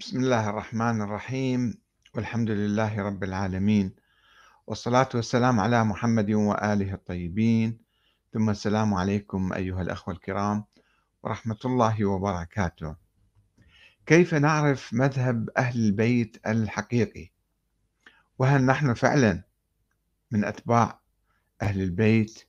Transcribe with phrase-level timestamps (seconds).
[0.00, 1.74] بسم الله الرحمن الرحيم
[2.14, 3.94] والحمد لله رب العالمين
[4.66, 7.78] والصلاة والسلام على محمد وآله الطيبين.
[8.32, 10.64] ثم السلام عليكم أيها الأخوة الكرام
[11.22, 12.96] ورحمة الله وبركاته.
[14.06, 17.30] كيف نعرف مذهب أهل البيت الحقيقي؟
[18.38, 19.44] وهل نحن فعلا
[20.30, 21.00] من أتباع
[21.62, 22.44] أهل البيت؟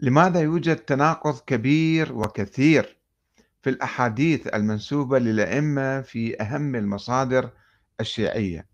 [0.00, 2.97] لماذا يوجد تناقض كبير وكثير
[3.62, 7.50] في الأحاديث المنسوبة للأئمة في أهم المصادر
[8.00, 8.66] الشيعية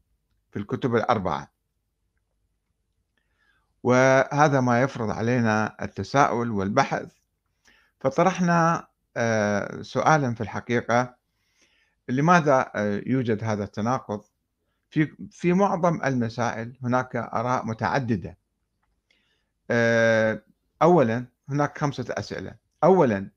[0.51, 1.55] في الكتب الأربعة.
[3.83, 7.12] وهذا ما يفرض علينا التساؤل والبحث.
[8.01, 11.16] فطرحنا آه، سؤالا في الحقيقة
[12.09, 14.25] لماذا آه، يوجد هذا التناقض؟
[14.91, 18.39] في في معظم المسائل هناك آراء متعددة.
[19.70, 20.42] آه،
[20.83, 22.55] أولا هناك خمسة أسئلة.
[22.84, 23.30] أولا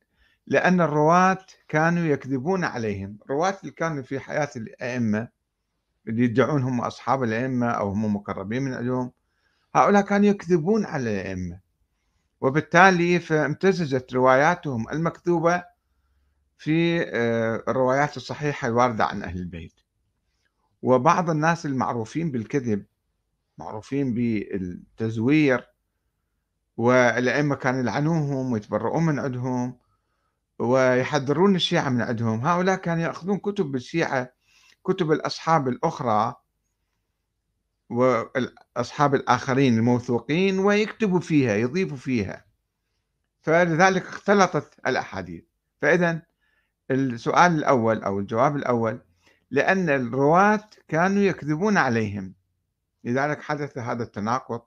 [0.47, 3.17] لأن الرواة كانوا يكذبون عليهم.
[3.25, 5.27] الرواة اللي كانوا في حياة الأئمة
[6.07, 9.11] اللي يدعون هم أصحاب الأئمة أو هم مقربين من عندهم
[9.75, 11.59] هؤلاء كانوا يكذبون على الأئمة.
[12.41, 15.63] وبالتالي فامتزجت رواياتهم المكتوبة
[16.57, 19.73] في آه، الروايات الصحيحة الواردة عن أهل البيت.
[20.81, 22.85] وبعض الناس المعروفين بالكذب
[23.57, 25.67] معروفين بالتزوير
[26.77, 29.77] والأئمة كانوا يلعنوهم ويتبرؤون من عندهم
[30.59, 32.45] ويحذرون الشيعة من عندهم.
[32.45, 34.33] هؤلاء كانوا يأخذون كتب الشيعة
[34.83, 36.35] كتب الأصحاب الأخرى
[37.89, 42.45] والأصحاب الآخرين الموثوقين ويكتبوا فيها يضيفوا فيها.
[43.41, 45.43] فلذلك اختلطت الأحاديث.
[45.81, 46.21] فإذا
[46.91, 49.01] السؤال الأول أو الجواب الأول
[49.51, 52.33] لأن الرواة كانوا يكذبون عليهم.
[53.03, 54.61] لذلك حدث هذا التناقض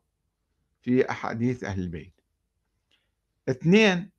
[0.82, 2.20] في أحاديث أهل البيت.
[3.48, 4.10] اثنين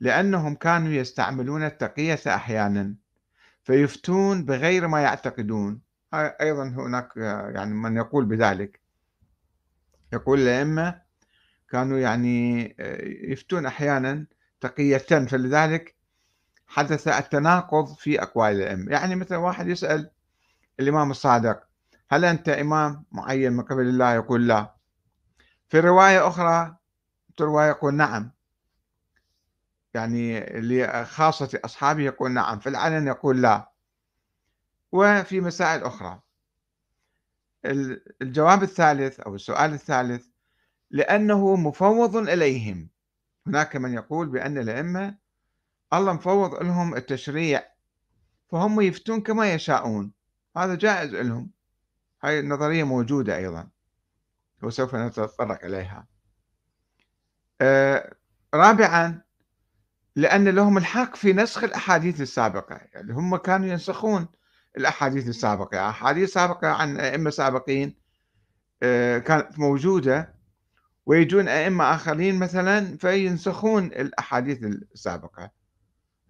[0.00, 2.94] لأنهم كانوا يستعملون التقية أحيانا
[3.64, 5.80] فيفتون بغير ما يعتقدون.
[6.14, 7.16] أيضا هناك
[7.54, 8.80] يعني من يقول بذلك.
[10.12, 11.00] يقول الأئمة
[11.70, 12.76] كانوا يعني
[13.28, 14.26] يفتون أحيانا
[14.60, 15.94] تقية فلذلك
[16.66, 18.92] حدث التناقض في أقوال الأئمة.
[18.92, 20.10] يعني مثلا واحد يسأل
[20.80, 21.62] الإمام الصادق
[22.08, 24.74] هل أنت إمام معين من قبل الله؟ يقول لا.
[25.68, 26.76] في رواية أخرى
[27.40, 28.30] رواية يقول نعم.
[29.96, 33.72] يعني لخاصة أصحابه يقول نعم في العلن يقول لا.
[34.92, 36.20] وفي مسائل أخرى.
[38.22, 40.26] الجواب الثالث أو السؤال الثالث
[40.90, 42.88] لأنه مفوض إليهم.
[43.46, 45.18] هناك من يقول بأن الأئمة
[45.92, 47.62] الله مفوض لهم التشريع
[48.48, 50.12] فهم يفتون كما يشاءون.
[50.56, 51.50] هذا جائز لهم.
[52.22, 53.68] هاي النظرية موجودة أيضا
[54.62, 56.06] وسوف نتطرق إليها.
[57.60, 58.14] آه
[58.54, 59.25] رابعا
[60.16, 62.80] لأن لهم الحق في نسخ الأحاديث السابقة.
[62.94, 64.26] يعني هم كانوا ينسخون
[64.76, 65.88] الأحاديث السابقة.
[65.88, 67.96] أحاديث سابقة عن أئمة سابقين
[68.82, 70.34] آه، كانت موجودة
[71.06, 75.50] ويجون أئمة آخرين مثلا فينسخون الأحاديث السابقة.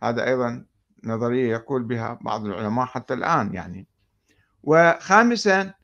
[0.02, 0.66] هذا أيضا
[1.04, 3.86] نظرية يقول بها بعض العلماء حتى الآن يعني.
[4.62, 5.74] وخامسا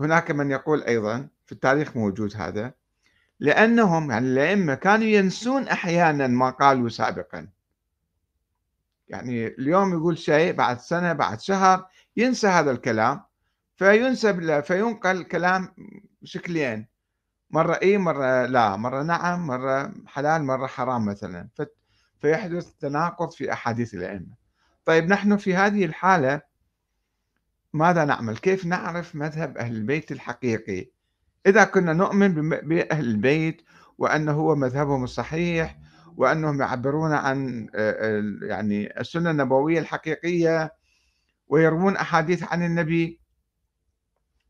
[0.00, 2.74] هناك من يقول أيضا في التاريخ موجود هذا
[3.40, 7.48] لأنهم يعني الأئمة كانوا ينسون أحيانا ما قالوا سابقا.
[9.08, 13.22] يعني اليوم يقول شيء بعد سنة بعد شهر ينسى هذا الكلام.
[13.76, 15.74] فينسب له فينقل كلام
[16.24, 16.86] شكلين
[17.50, 18.76] مرة إي مرة لا.
[18.76, 21.48] مرة نعم مرة حلال مرة حرام مثلا.
[22.20, 24.34] فيحدث تناقض في أحاديث الأئمة.
[24.84, 26.40] طيب نحن في هذه الحالة
[27.72, 30.97] ماذا نعمل؟ كيف نعرف مذهب أهل البيت الحقيقي؟
[31.48, 33.62] إذا كنا نؤمن بأهل البيت
[33.98, 35.78] وأنه هو مذهبهم الصحيح
[36.16, 37.68] وأنهم يعبرون عن
[38.42, 40.74] يعني السنة النبوية الحقيقية
[41.46, 43.20] ويروون أحاديث عن النبي.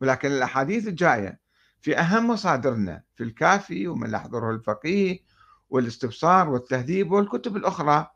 [0.00, 1.40] ولكن الأحاديث الجاية
[1.80, 5.18] في أهم مصادرنا في الكافي ومن يحضره الفقيه
[5.70, 8.10] والاستبصار والتهذيب والكتب الأخرى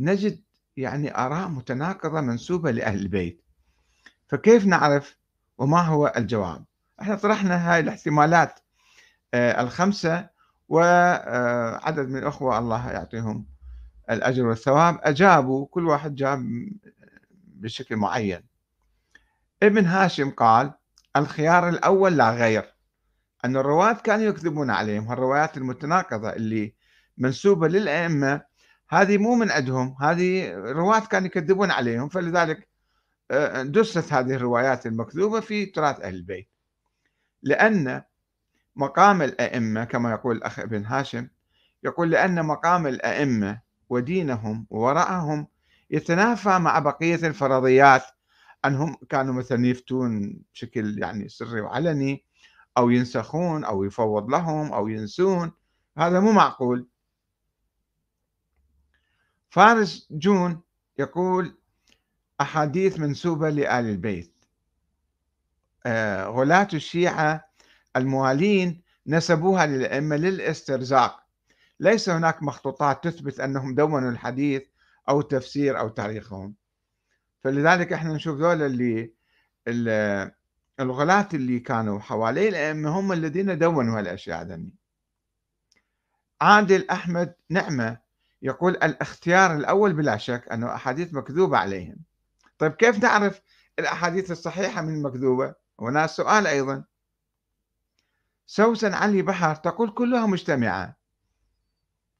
[0.00, 0.40] نجد
[0.76, 3.42] يعني آراء متناقضة منسوبة لأهل البيت.
[4.28, 5.16] فكيف نعرف
[5.58, 6.64] وما هو الجواب؟
[7.02, 8.60] إحنا طرحنا هاي الاحتمالات
[9.34, 10.28] آه، الخمسة
[10.68, 13.46] وعدد من الأخوة الله يعطيهم
[14.10, 14.98] الأجر والثواب.
[15.02, 16.68] أجابوا كل واحد جاب
[17.44, 18.42] بشكل معين.
[19.62, 20.72] ابن هاشم قال
[21.16, 22.74] الخيار الأول لا غير.
[23.44, 25.12] أن الرواة كانوا يكذبون عليهم.
[25.12, 26.74] الروايات المتناقضة اللي
[27.18, 28.42] منسوبة للأئمة
[28.88, 29.96] هذه مو من عندهم.
[30.00, 32.08] هذه رواة كانوا يكذبون عليهم.
[32.08, 32.68] فلذلك
[33.30, 36.48] آه، دست هذه الروايات المكذوبة في تراث أهل البيت.
[37.42, 38.02] لأن
[38.76, 41.28] مقام الأئمة كما يقول الأخ ابن هاشم
[41.84, 45.46] يقول لأن مقام الأئمة ودينهم ووراءهم
[45.90, 48.02] يتنافى مع بقية الفرضيات
[48.64, 52.24] أنهم كانوا مثلا يفتون بشكل يعني سري وعلني
[52.78, 55.52] أو ينسخون أو يفوض لهم أو ينسون.
[55.98, 56.86] هذا مو معقول.
[59.50, 60.60] فارس جون
[60.98, 61.54] يقول
[62.40, 64.39] أحاديث منسوبة لآل البيت.
[66.26, 67.50] غلاة الشيعة
[67.96, 71.20] الموالين نسبوها للأئمة للاسترزاق.
[71.80, 74.62] ليس هناك مخطوطات تثبت أنهم دونوا الحديث
[75.08, 76.54] أو تفسير أو تاريخهم.
[77.44, 79.14] فلذلك إحنا نشوف ذولا اللي
[80.80, 84.74] الغلاة اللي كانوا حوالي الأئمة هم الذين دونوا هالأشياء ذني.
[86.40, 87.98] عادل أحمد نعمة
[88.42, 91.96] يقول الاختيار الأول بلا شك أنه أحاديث مكذوبة عليهم.
[92.58, 93.40] طيب كيف نعرف
[93.78, 96.84] الأحاديث الصحيحة من المكذوبة هنا سؤال أيضا.
[98.46, 100.96] سوسن علي بحر تقول كلها مجتمعة.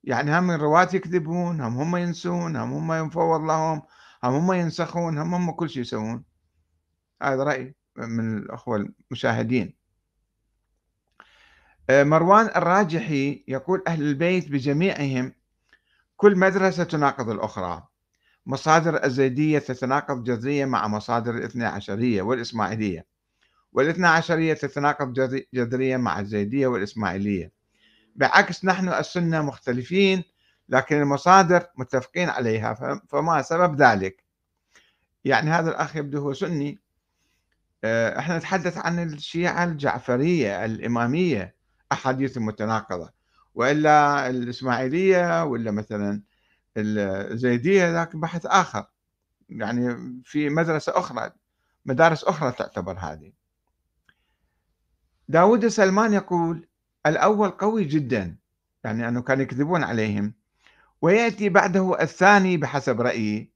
[0.04, 3.82] يعني هم الرواة يكذبون هم هم ينسون هم هم ينفوض لهم
[4.24, 6.24] هم هم ينسخون هم هم كل شيء يسوون.
[7.22, 9.74] هذا رأي من الأخوة المشاهدين.
[11.90, 15.34] آه، مروان الراجحي يقول أهل البيت بجميعهم
[16.16, 17.86] كل مدرسة تناقض الأخرى.
[18.46, 23.09] مصادر الزيدية تتناقض جذريا مع مصادر الاثنى عشرية والإسماعيلية.
[23.72, 25.12] والاثنى عشرية تتناقض
[25.54, 27.52] جذريا مع الزيدية والإسماعيلية.
[28.16, 30.24] بعكس نحن السنة مختلفين
[30.68, 34.24] لكن المصادر متفقين عليها فما سبب ذلك.
[35.24, 36.78] يعني هذا الأخ يبدو هو سني.
[37.84, 41.54] آه، إحنا نتحدث عن الشيعة الجعفرية الإمامية
[41.92, 43.10] أحاديث متناقضة
[43.54, 46.22] وإلا الإسماعيلية ولا مثلا
[46.76, 48.86] الزيدية ذاك بحث آخر.
[49.48, 51.30] يعني في مدرسة أخرى
[51.86, 53.39] مدارس أخرى تعتبر هذه.
[55.30, 56.68] داود سلمان يقول
[57.06, 58.36] الأول قوي جدا
[58.84, 60.34] يعني أنه كانوا يكذبون عليهم
[61.02, 63.50] ويأتي بعده الثاني بحسب رأيي.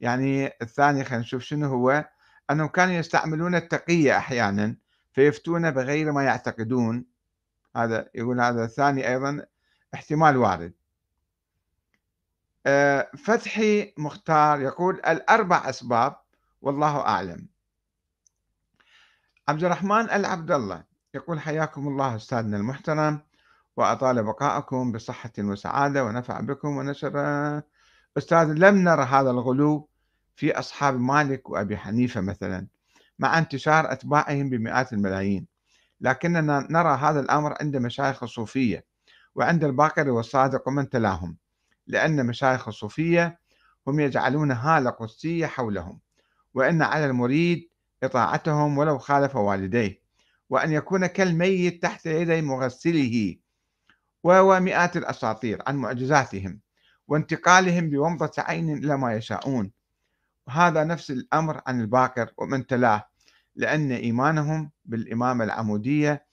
[0.00, 2.08] يعني الثاني خلينا نشوف شنو هو
[2.50, 4.76] أنهم كانوا يستعملون التقية أحيانا
[5.12, 7.04] فيفتون بغير ما يعتقدون.
[7.76, 9.46] هذا يقول هذا الثاني أيضا
[9.94, 10.72] احتمال وارد.
[12.66, 16.16] آه، فتحي مختار يقول الأربع أسباب
[16.62, 17.46] والله أعلم.
[19.48, 23.20] عبد الرحمن العبد الله يقول حياكم الله أستاذنا المحترم
[23.76, 27.12] وأطال بقاءكم بصحة وسعادة ونفع بكم ونشر.
[28.18, 29.88] أستاذ لم نرى هذا الغلو
[30.36, 32.66] في أصحاب مالك وأبي حنيفة مثلا
[33.18, 35.46] مع انتشار أتباعهم بمئات الملايين.
[36.00, 38.84] لكننا نرى هذا الأمر عند مشايخ الصوفية
[39.34, 41.36] وعند الباقر والصادق ومن تلاهم
[41.86, 43.38] لأن مشايخ الصوفية
[43.86, 46.00] هم يجعلون هالة قدسية حولهم
[46.54, 47.68] وأن على المريد
[48.02, 50.00] إطاعتهم ولو خالف والديه.
[50.50, 53.36] وأن يكون كالميت تحت يدي مغسله
[54.24, 56.60] ومئات الأساطير عن معجزاتهم
[57.08, 59.70] وانتقالهم بومضة عين إلى ما يشاءون.
[60.46, 63.08] وهذا نفس الأمر عن الباقر ومن تلاه
[63.56, 66.26] لأن إيمانهم بالإمامة العمودية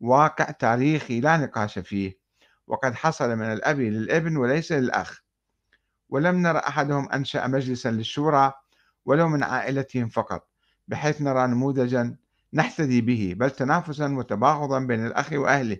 [0.00, 2.18] واقع تاريخي لا نقاش فيه
[2.66, 5.22] وقد حصل من الأب للابن وليس للأخ.
[6.08, 8.52] ولم نرى أحدهم أنشأ مجلسا للشورى
[9.04, 10.48] ولو من عائلتهم فقط
[10.88, 12.16] بحيث نرى نموذجا
[12.54, 15.76] نحتذي به بل تنافسا وتباغضا بين الأخ وأهله.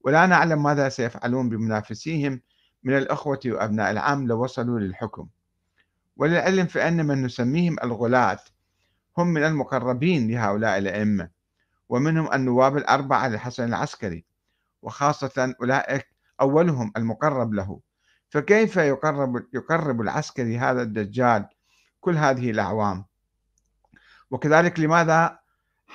[0.00, 2.40] ولا نعلم ماذا سيفعلون بمنافسيهم
[2.82, 5.28] من الأخوة وأبناء العم لو وصلوا للحكم.
[6.16, 8.40] وللعلم فإن من نسميهم الغلاة
[9.18, 11.28] هم من المقربين لهؤلاء الأئمة
[11.88, 14.24] ومنهم النواب الأربعة للحسن العسكري.
[14.82, 16.06] وخاصة أولئك
[16.40, 17.80] أولهم المقرب له.
[18.28, 21.48] فكيف يقرب يقرب العسكري هذا الدجال
[22.00, 23.04] كل هذه الأعوام؟
[24.30, 25.38] وكذلك لماذا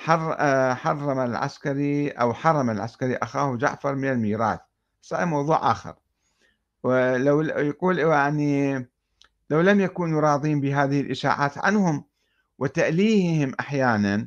[0.04, 0.34] حر
[0.74, 4.60] حرم العسكري أو حرم العسكري أخاه جعفر من الميراث.
[5.02, 5.94] صحيح موضوع آخر.
[6.82, 8.74] ولو يقول يعني
[9.50, 12.04] لو لم يكونوا راضين بهذه الإشاعات عنهم
[12.58, 14.26] وتأليههم أحيانا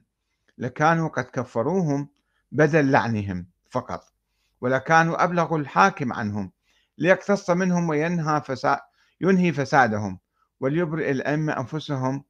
[0.57, 2.09] لكانوا قد كفروهم
[2.51, 4.13] بدل لعنهم فقط
[4.61, 6.51] ولكانوا أبلغوا الحاكم عنهم
[6.97, 8.79] ليقتص منهم وينهى فساد
[9.21, 10.19] ينهي فسادهم
[10.59, 12.23] وليبرئ الأئمة أنفسهم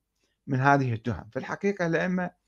[0.47, 1.29] من هذه التهم.
[1.31, 2.42] في الحقيقة الأئمة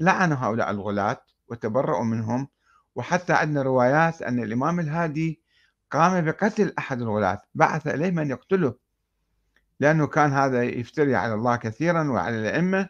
[0.00, 2.48] لعنوا هؤلاء الغلاة وتبرؤوا منهم.
[2.94, 5.42] وحتى عندنا روايات أن الإمام الهادي
[5.90, 8.74] قام بقتل أحد الغلاة بعث إليه من يقتله.
[9.80, 12.88] لأنه كان هذا يفتري على الله كثيرا وعلى الأئمة.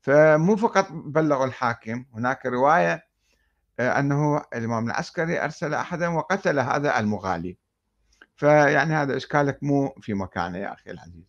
[0.00, 3.06] فمو فقط بلغوا الحاكم هناك رواية
[3.80, 7.58] آه، أنه الإمام العسكري أرسل أحدا وقتل هذا المغالي.
[8.36, 11.24] فيعني هذا إشكالك مو في مكانه يا أخي العزيز.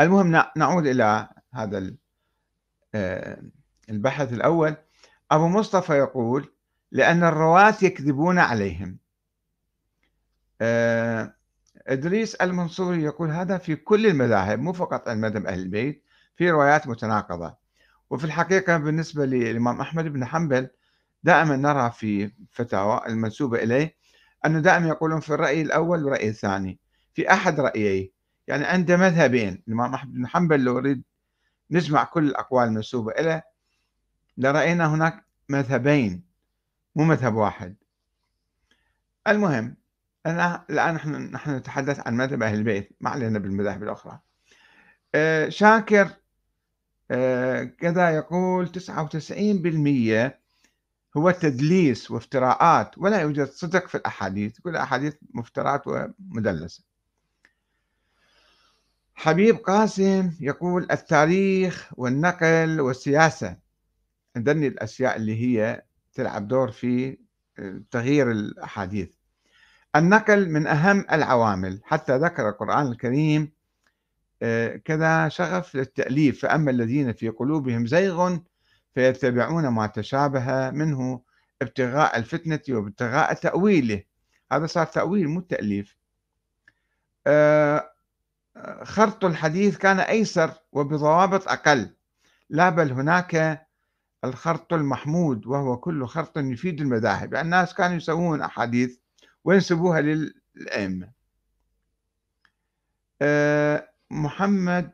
[0.00, 1.78] المهم نعود إلى هذا
[3.90, 4.76] البحث الأول
[5.30, 6.52] أبو مصطفى يقول
[6.92, 8.98] لأن الرواة يكذبون عليهم.
[10.60, 11.34] آه،
[11.86, 16.04] إدريس المنصوري يقول هذا في كل المذاهب مو فقط عند مذهب أهل البيت
[16.36, 17.56] في روايات متناقضة.
[18.10, 20.68] وفي الحقيقة بالنسبة للإمام أحمد بن حنبل
[21.22, 23.96] دائما نرى في فتاوى المنسوبة إليه
[24.46, 26.78] أنه دائما يقولون في الرأي الأول والرأي الثاني
[27.14, 28.10] في أحد رأييه.
[28.46, 31.02] يعني عنده مذهبين الإمام أحمد بن حنبل لو يريد
[31.70, 33.44] نجمع كل الأقوال المنسوبة إليه
[34.36, 36.22] لرأينا هناك مذهبين
[36.96, 37.76] مو مذهب واحد.
[39.28, 39.76] المهم
[40.26, 44.20] أنا الآن نحن نحن نتحدث عن مذهب أهل البيت ما علينا بالمذاهب الأخرى.
[45.14, 46.10] آه، شاكر
[47.10, 50.40] آه، كذا يقول 99%
[51.16, 54.60] هو تدليس وافتراءات ولا يوجد صدق في الأحاديث.
[54.60, 56.89] كل أحاديث مفترات ومدلسة.
[59.20, 63.56] حبيب قاسم يقول التاريخ والنقل والسياسة.
[64.36, 67.18] عندني الأشياء اللي هي تلعب دور في
[67.58, 69.08] آه، تغيير الأحاديث.
[69.96, 71.80] النقل من أهم العوامل.
[71.84, 73.52] حتى ذكر القرآن الكريم
[74.42, 76.40] آه، كذا شغف للتأليف.
[76.42, 78.38] فأما الذين في قلوبهم زيغ
[78.94, 81.22] فيتبعون ما تشابه منه
[81.62, 84.02] ابتغاء الفتنة وابتغاء تأويله.
[84.52, 85.96] هذا صار تأويل مو تأليف.
[87.26, 87.90] آه،
[88.84, 91.90] خرط الحديث كان أيسر وبضوابط أقل.
[92.50, 93.66] لا بل هناك
[94.24, 97.32] الخرط المحمود وهو كل خرط يفيد المذاهب.
[97.32, 98.98] يعني الناس كانوا يسوون أحاديث
[99.44, 101.12] وينسبوها للأئمة.
[103.22, 104.90] آه، محمد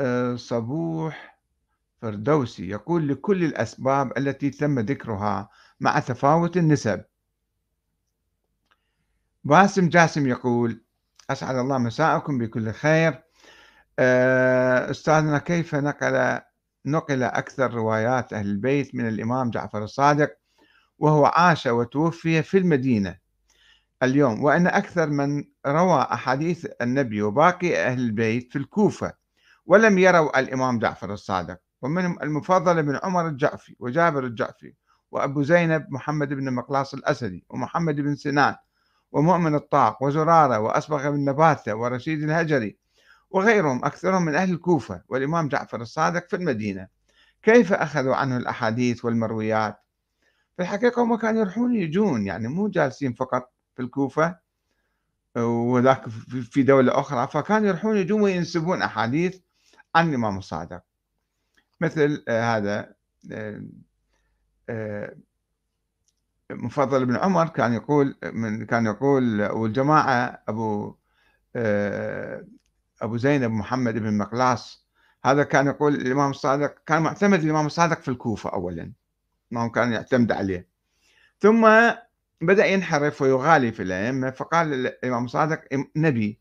[0.00, 1.38] آه، صبوح
[2.02, 5.50] فردوسي يقول لكل الأسباب التي تم ذكرها
[5.80, 7.04] مع تفاوت النسب.
[9.44, 10.84] باسم جاسم يقول
[11.32, 13.22] أسعد الله مساءكم بكل خير.
[13.98, 16.40] آه، أستاذنا كيف نقل
[16.86, 20.30] نقل أكثر روايات أهل البيت من الإمام جعفر الصادق
[20.98, 23.18] وهو عاش وتوفي في المدينة
[24.02, 29.12] اليوم؟ وأن أكثر من روى أحاديث النبي وباقي أهل البيت في الكوفة
[29.66, 31.58] ولم يروا الإمام جعفر الصادق.
[31.82, 34.74] ومنهم المفضل بن عمر الجعفي وجابر الجعفي
[35.10, 38.54] وأبو زينب محمد بن مقلاص الأسدي ومحمد بن سنان
[39.12, 42.76] ومؤمن الطاق وزرارة وأصبغ بن نباتة ورشيد الهجري
[43.30, 46.88] وغيرهم أكثرهم من أهل الكوفة والإمام جعفر الصادق في المدينة.
[47.42, 49.78] كيف أخذوا عنه الأحاديث والمرويات؟
[50.56, 54.38] في الحقيقة هم كانوا يروحون يجون يعني مو جالسين فقط في الكوفة
[55.36, 56.08] وذاك
[56.50, 59.38] في دولة أخرى فكانوا يروحون يجون وينسبون أحاديث
[59.94, 60.82] عن الإمام الصادق.
[61.80, 62.94] مثل آه، هذا
[63.32, 63.62] آه،
[64.68, 65.16] آه،
[66.54, 70.96] مفضل بن عمر كان يقول من كان يقول والجماعة أبو
[73.02, 74.88] أبو زينب محمد بن مقلاص
[75.24, 78.92] هذا كان يقول الإمام الصادق كان معتمد الإمام الصادق في الكوفة أولا
[79.50, 80.68] ما كان يعتمد عليه.
[81.40, 81.68] ثم
[82.40, 85.60] بدأ ينحرف ويغالي في الأئمة فقال الإمام الصادق
[85.96, 86.40] نبي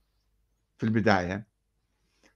[0.78, 1.48] في البداية.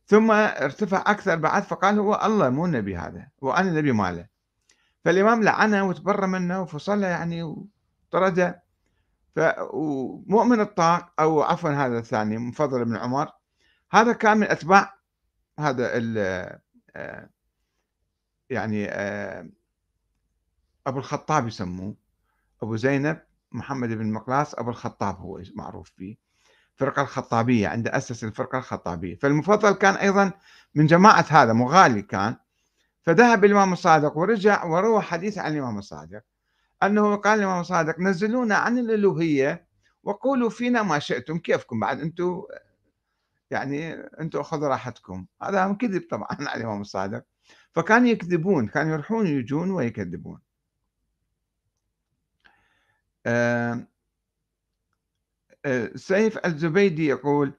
[0.08, 4.35] ثم ارتفع أكثر بعد فقال هو الله مو نبي هذا وأنا نبي ماله.
[5.06, 8.64] فالإمام لعنه وتبرى منه وفصله يعني وطرده.
[9.36, 13.32] فمؤمن الطاق أو عفوا هذا الثاني مفضل بن عمر.
[13.92, 14.94] هذا كان من أتباع
[15.60, 16.18] هذا ال
[16.96, 17.30] آه،
[18.50, 19.50] يعني آه،
[20.88, 21.96] أبو الخطاب يسموه.
[22.64, 23.22] أبو زينب
[23.52, 26.18] محمد بن مقلاص أبو الخطاب هو معروف به
[26.74, 29.16] الفرقة الخطابية عنده أسس الفرقة الخطابية.
[29.16, 30.32] فالمفضل كان أيضا
[30.76, 32.36] من جماعة هذا مغالي كان.
[33.06, 36.22] فذهب الإمام الصادق ورجع وروى حديث عن الإمام الصادق
[36.84, 39.68] أنه قال الإمام الصادق نزلونا عن الألوهية
[40.04, 42.44] وقولوا فينا ما شئتم كيفكم بعد؟ أنتم
[43.52, 45.26] يعني أنتم خذوا راحتكم.
[45.44, 47.24] هذا كذب طبعا على الإمام الصادق.
[47.72, 50.40] فكانوا يكذبون كانوا يروحون يجون ويكذبون.
[53.26, 53.86] آه،
[55.96, 57.54] سيف الزبيدي يقول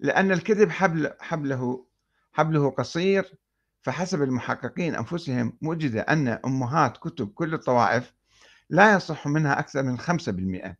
[0.00, 1.86] لأن الكذب حبل حبله
[2.32, 3.34] حبله قصير
[3.82, 8.12] فحسب المحققين أنفسهم وجد أن أمهات كتب كل الطوائف
[8.70, 10.76] لا يصح منها أكثر من 5%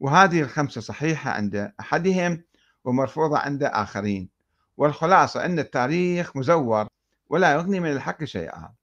[0.00, 2.42] وهذه الخمسة صحيحة عند أحدهم
[2.84, 4.28] ومرفوضة عند آخرين
[4.76, 6.86] والخلاصة أن التاريخ مزور
[7.28, 8.74] ولا يغني من الحق شيئا.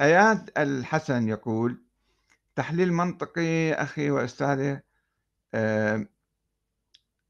[0.00, 1.82] أياد الحسن يقول
[2.56, 4.80] تحليل منطقي أخي وأستاذي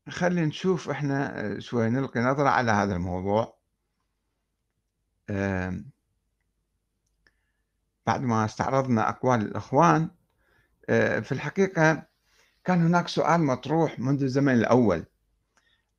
[0.09, 3.59] آه، خلي نشوف إحنا آه، شوي نلقي نظرة على هذا الموضوع.
[5.31, 5.85] آه،
[8.07, 10.11] بعد ما استعرضنا أقوال الإخوان
[11.23, 12.07] في الحقيقة
[12.65, 15.05] كان هناك سؤال مطروح منذ الزمن الأول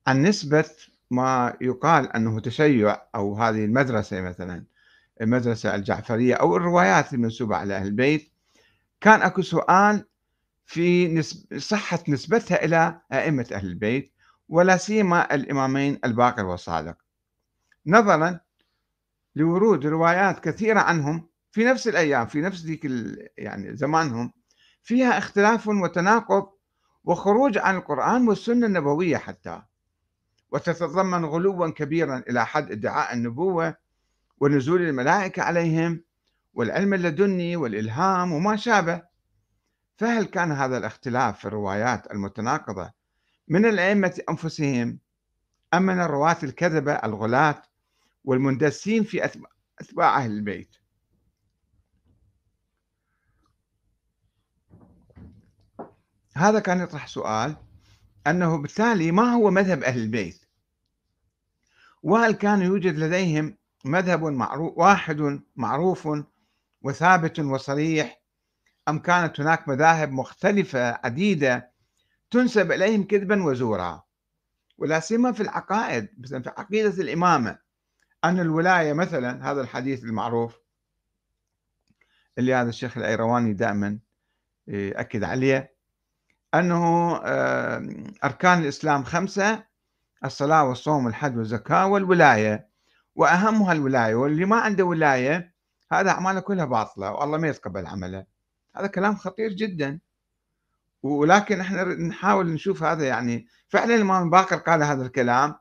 [0.06, 0.70] عن نسبة
[1.10, 4.64] ما يقال أنه تشيع أو هذه المدرسة مثلا
[5.20, 8.32] المدرسة الجعفرية أو الروايات المنسوبة على أهل البيت.
[9.00, 10.06] كان أكو سؤال
[10.66, 11.22] في
[11.58, 14.12] صحة نسبتها إلى أئمة أهل البيت
[14.48, 16.96] ولا سيما الإمامين الباقر والصادق.
[17.86, 18.40] نظرا
[19.36, 22.84] لورود روايات كثيرة عنهم في نفس الأيام في نفس ذيك
[23.38, 24.32] يعني زمانهم
[24.82, 26.48] فيها اختلاف وتناقض
[27.04, 29.62] وخروج عن القرآن والسنة النبوية حتى.
[30.50, 33.76] وتتضمن غلوا كبيرا إلى حد ادعاء النبوة
[34.40, 36.04] ونزول الملائكة عليهم
[36.54, 39.02] والعلم اللدني والإلهام وما شابه.
[39.96, 42.92] فهل كان هذا الاختلاف في الروايات المتناقضة
[43.48, 44.98] من الأئمة أنفسهم
[45.74, 47.62] أم من الرواة الكذبة الغلاة
[48.24, 49.30] والمندسين في
[49.80, 50.76] أتباع أهل البيت؟
[56.36, 57.56] هذا كان يطرح سؤال
[58.26, 60.44] أنه بالتالي ما هو مذهب أهل البيت؟
[62.02, 66.08] وهل كان يوجد لديهم مذهب معروف واحد معروف
[66.82, 68.23] وثابت وصريح
[68.88, 71.70] أم كانت هناك مذاهب مختلفة عديدة
[72.30, 74.02] تنسب إليهم كذبا وزورا؟
[74.78, 77.58] ولا سيما في العقائد مثلا في عقيدة الإمامة.
[78.24, 80.60] أن الولاية مثلا هذا الحديث المعروف
[82.38, 83.98] اللي هذا الشيخ الأيرواني دائما
[84.66, 85.74] يأكد عليه
[86.54, 87.16] أنه
[88.24, 89.64] أركان الإسلام خمسة
[90.24, 92.74] الصلاة والصوم والحج والزكاة والولاية.
[93.16, 95.54] وأهمها الولاية واللي ما عنده ولاية
[95.92, 98.26] هذا أعماله كلها باطلة والله ما يتقبل عمله
[98.76, 100.00] هذا كلام خطير جدا.
[101.02, 105.54] ولكن إحنا نحاول نشوف هذا يعني فعلا الإمام باقر قال هذا الكلام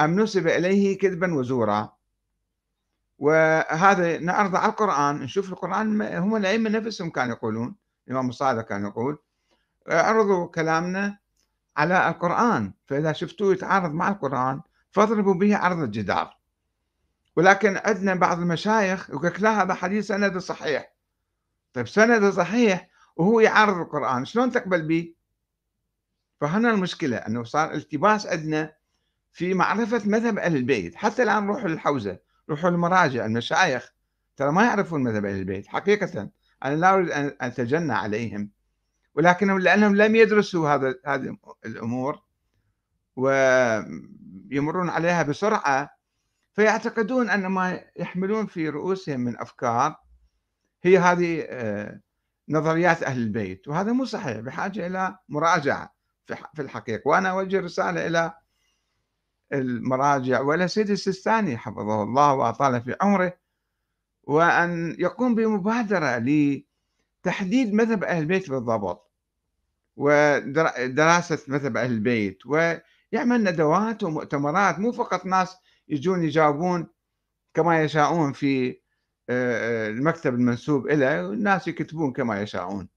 [0.00, 1.92] أم نسب إليه كذبا وزورا.
[3.18, 7.74] وهذا نعرض على القرآن نشوف القرآن هم الأئمة نفسهم كانوا يقولون
[8.08, 9.18] الإمام الصادق كان يقول
[9.90, 11.18] اعرضوا كلامنا
[11.76, 12.72] على القرآن.
[12.86, 14.60] فإذا شفتوه يتعارض مع القرآن
[14.90, 16.36] فاضربوا به عرض الجدار.
[17.36, 20.95] ولكن عندنا بعض المشايخ يقول لا هذا حديث سند صحيح.
[21.76, 25.14] طيب سند صحيح وهو يعارض القرآن شلون تقبل به
[26.40, 28.72] فهنا المشكلة أنه صار التباس عندنا
[29.32, 30.94] في معرفة مذهب أهل البيت.
[30.94, 32.18] حتى الآن روحوا للحوزة
[32.50, 33.92] روحوا للمراجع المشايخ
[34.36, 35.66] ترى ما يعرفون مذهب أهل البيت.
[35.66, 36.30] حقيقة
[36.64, 38.50] أنا لا أريد أن أتجنى عليهم
[39.14, 42.22] ولكنهم لأنهم لم يدرسوا هذا هذه الأمور
[43.16, 45.90] ويمرون عليها بسرعة
[46.52, 50.05] فيعتقدون أن ما يحملون في رؤوسهم من أفكار
[50.86, 52.00] هي هذه آه،
[52.48, 55.94] نظريات أهل البيت وهذا مو صحيح بحاجة إلى مراجعة
[56.54, 57.02] في الحقيقة.
[57.08, 58.34] وأنا أوجه رسالة إلى
[59.52, 63.36] المراجع وإلى سيدي السيستاني حفظه الله وأطال في عمره
[64.22, 69.10] وأن يقوم بمبادرة لتحديد مذهب أهل البيت بالضبط
[69.96, 75.56] ودراسة مذهب أهل البيت ويعمل ندوات ومؤتمرات مو فقط ناس
[75.88, 76.86] يجون يجاوبون
[77.54, 78.80] كما يشاءون في
[79.30, 82.88] المكتب المنسوب إليه والناس يكتبون كما يشاءون.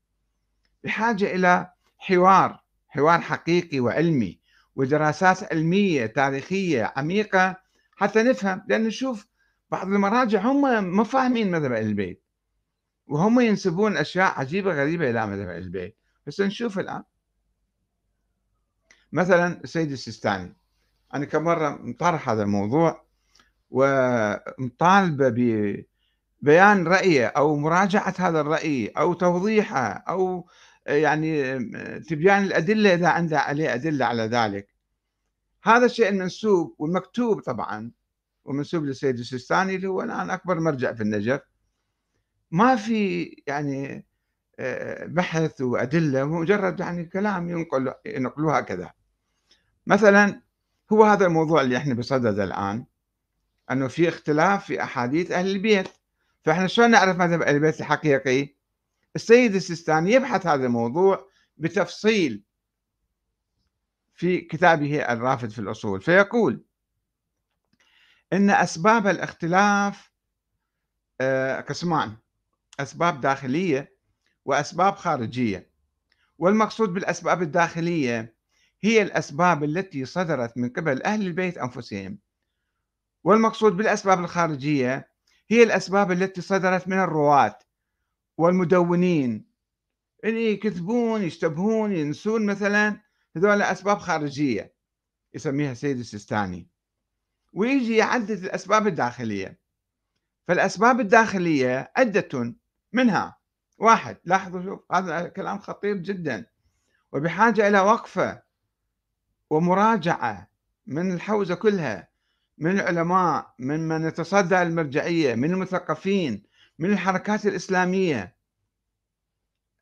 [0.84, 4.40] بحاجة إلى حوار حوار حقيقي وعلمي
[4.76, 7.62] ودراسات علمية تاريخية عميقة
[7.96, 9.28] حتى نفهم لأن نشوف
[9.72, 12.24] بعض المراجع هم ما فاهمين مذهب البيت
[13.08, 15.98] وهم ينسبون أشياء عجيبة غريبة إلى مذهب البيت.
[16.28, 17.04] بس نشوف الآن.
[19.12, 20.56] مثلا السيد السيستاني
[21.14, 23.06] أنا كمرة مطرح هذا الموضوع
[23.70, 25.30] ومطالبة
[26.42, 30.48] ببيان رأيه أو مراجعة هذا الرأي أو توضيحه أو
[30.88, 31.60] يعني
[32.00, 34.68] تبيان الأدلة إذا عنده عليه أدلة على ذلك.
[35.64, 37.92] هذا الشيء المنسوب والمكتوب طبعا
[38.46, 41.42] ومنسوب للسيد السيستاني اللي هو الآن أكبر مرجع في النجف.
[42.52, 44.06] ما في يعني
[45.06, 48.92] بحث وأدلة مجرد يعني كلام ينقل ينقلوه هكذا.
[49.88, 50.42] مثلا
[50.92, 52.86] هو هذا الموضوع اللي إحنا بصدده الآن
[53.72, 55.88] أنه في اختلاف في أحاديث أهل البيت.
[56.46, 58.56] فإحنا شلون نعرف مذهب أهل البيت الحقيقي؟
[59.16, 62.44] السيد السيستاني يبحث هذا الموضوع بتفصيل
[64.14, 66.64] في كتابه الرافد في الأصول فيقول
[68.34, 70.12] إن أسباب الاختلاف
[71.22, 72.18] آه، قسمان
[72.80, 73.96] أسباب داخلية
[74.46, 75.70] وأسباب خارجية.
[76.38, 78.36] والمقصود بالأسباب الداخلية
[78.82, 82.20] هي الأسباب التي صدرت من قبل أهل البيت أنفسهم.
[83.24, 85.09] والمقصود بالأسباب الخارجية
[85.52, 87.60] هي الأسباب التي صدرت من الرواة
[88.38, 89.50] والمدونين.
[90.24, 93.02] اللي يكذبون يشتبهون ينسون مثلا
[93.36, 94.74] هذول أسباب خارجية
[95.34, 96.70] يسميها السيد السيستاني.
[97.54, 99.60] ويجي يعدد الأسباب الداخلية.
[100.48, 102.56] فالأسباب الداخلية عدة
[102.94, 103.40] منها.
[103.78, 106.46] واحد لاحظوا شوف هذا كلام خطير جدا.
[107.12, 108.44] وبحاجة إلى وقفة
[109.50, 110.50] ومراجعة
[110.86, 112.09] من الحوزة كلها.
[112.60, 116.44] من العلماء من من يتصدى المرجعية من المثقفين
[116.80, 118.36] من الحركات الإسلامية.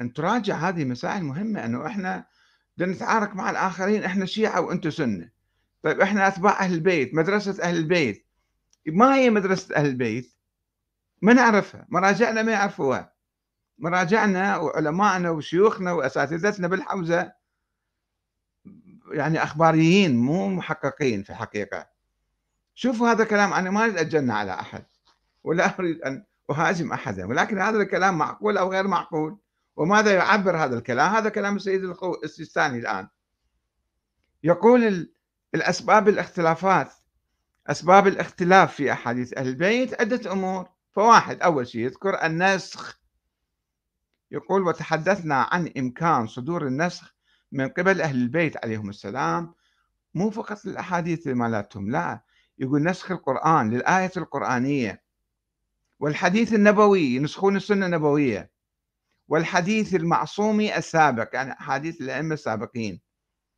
[0.02, 2.26] أن تراجع هذه مسائل مهمة أنه إحنا
[2.80, 5.30] نتعارك مع الآخرين إحنا شيعة وأنتم سنة.
[5.84, 8.26] طيب إحنا أتباع أهل البيت مدرسة أهل البيت.
[8.88, 10.34] ما هي مدرسة أهل البيت؟
[11.22, 11.86] ما نعرفها.
[11.90, 13.14] مراجعنا ما يعرفوها.
[13.80, 17.34] مراجعنا وعلمائنا وشيوخنا وأساتذتنا بالحوزة
[19.12, 21.97] يعني أخباريين مو محققين في الحقيقة.
[22.80, 24.86] شوفوا هذا الكلام أنا ما أريد أتجنى على أحد
[25.44, 29.38] ولا أريد أن أهاجم أحدا ولكن هذا الكلام معقول أو غير معقول؟
[29.76, 33.08] وماذا يعبر هذا الكلام؟ هذا كلام السيد السيستاني الآن.
[34.44, 35.10] يقول
[35.56, 36.94] الأسباب الاختلافات
[37.68, 40.70] أسباب الاختلاف في أحاديث أهل البيت عدة أمور.
[40.92, 43.00] فواحد أول شيء يذكر النسخ.
[44.32, 47.16] يقول وتحدثنا عن إمكان صدور النسخ
[47.52, 49.54] من قبل أهل البيت عليهم السلام.
[50.14, 52.27] مو فقط للأحاديث مالتهم لا
[52.60, 55.04] يقول نسخ القرآن للآية القرآنية.
[56.00, 58.52] والحديث النبوي ينسخون السنة النبوية.
[59.28, 63.02] والحديث المعصومي السابق يعني أحاديث الأئمة السابقين.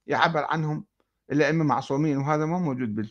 [0.08, 0.86] يعبر عنهم
[1.32, 3.10] الأئمة معصومين وهذا ما موجود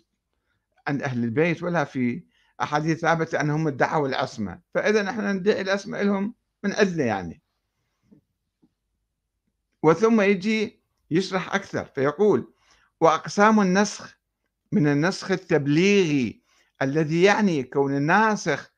[0.89, 2.25] عند أهل البيت ولا في
[2.63, 7.43] أحاديث ثابتة أنهم ادعوا العصمة فإذا إحنا ندعي العصمة لهم من عندنا يعني.
[9.83, 12.53] وثم يجي يشرح أكثر فيقول
[13.01, 14.18] وأقسام النسخ
[14.73, 16.43] من النسخ التبليغي
[16.83, 18.73] الذي يعني كون الناسخ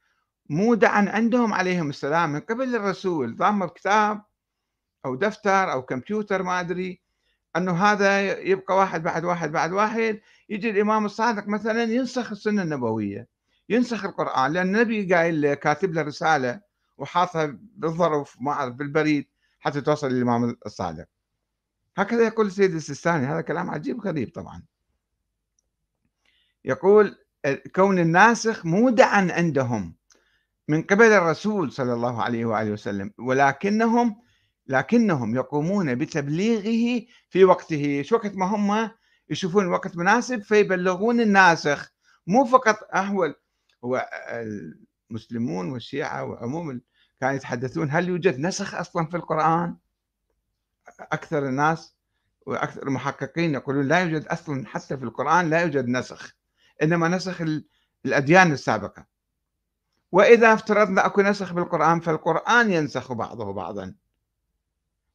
[0.50, 3.37] مودعا عندهم عليهم السلام من قبل الرسول.
[3.37, 4.22] ضم كتاب
[5.05, 7.00] أو دفتر أو كمبيوتر ما أدري
[7.57, 10.20] أنه هذا يبقى واحد بعد واحد بعد واحد.
[10.48, 13.29] يجي الإمام الصادق مثلا ينسخ السنة النبوية
[13.68, 16.61] ينسخ القرآن لأن النبي قايل كاتب له رسالة
[16.98, 19.29] وحاطها بالظرف ما أعرف بالبريد
[19.61, 21.07] حتى توصل للإمام الصادق.
[21.96, 23.26] هكذا يقول السيد السيستاني.
[23.26, 24.62] هذا كلام عجيب غريب طبعا.
[26.64, 27.16] يقول
[27.75, 29.94] كون الناسخ مودعا عندهم
[30.68, 34.23] من قبل الرسول صلى الله عليه وآله وسلم ولكنهم
[34.66, 38.03] لكنهم يقومون بتبليغه في وقته.
[38.03, 38.90] شو وقت ما هم
[39.31, 41.92] يشوفون الوقت مناسب فيبلغون الناسخ.
[42.27, 43.35] مو فقط أهول
[43.85, 44.09] هو
[45.11, 46.81] المسلمون والشيعة وعموم
[47.20, 49.77] كانوا يتحدثون هل يوجد نسخ أصلا في القرآن؟
[51.01, 51.96] أكثر الناس
[52.46, 56.39] وأكثر المحققين يقولون لا يوجد أصلا حتى في القرآن لا يوجد نسخ.
[56.83, 57.43] إنما نسخ
[58.07, 59.07] الأديان السابقة.
[60.12, 63.95] وإذا افترضنا أكو نسخ بالقرآن فالقرآن ينسخ بعضه بعضا.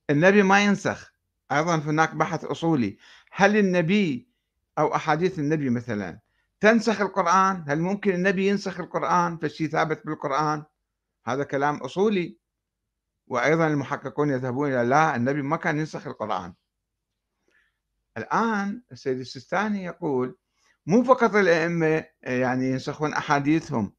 [0.09, 1.13] النبي ما ينسخ.
[1.51, 2.97] أيضا هناك بحث أصولي.
[3.31, 4.29] هل النبي
[4.77, 6.19] أو أحاديث النبي مثلا
[6.59, 10.63] تنسخ القرآن؟ هل ممكن النبي ينسخ القرآن فالشيء ثابت بالقرآن؟
[11.25, 12.37] هذا كلام أصولي.
[13.27, 16.53] وأيضا المحققون يذهبون إلى لا النبي ما كان ينسخ القرآن.
[18.17, 20.37] الآن السيد السيستاني يقول
[20.87, 23.93] مو فقط الأئمة يعني ينسخون أحاديثهم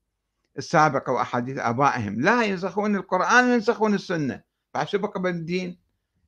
[0.59, 4.43] السابقة وأحاديث آبائهم لا ينسخون القرآن وينسخون السنة.
[4.75, 5.79] فشو بقى بالدين؟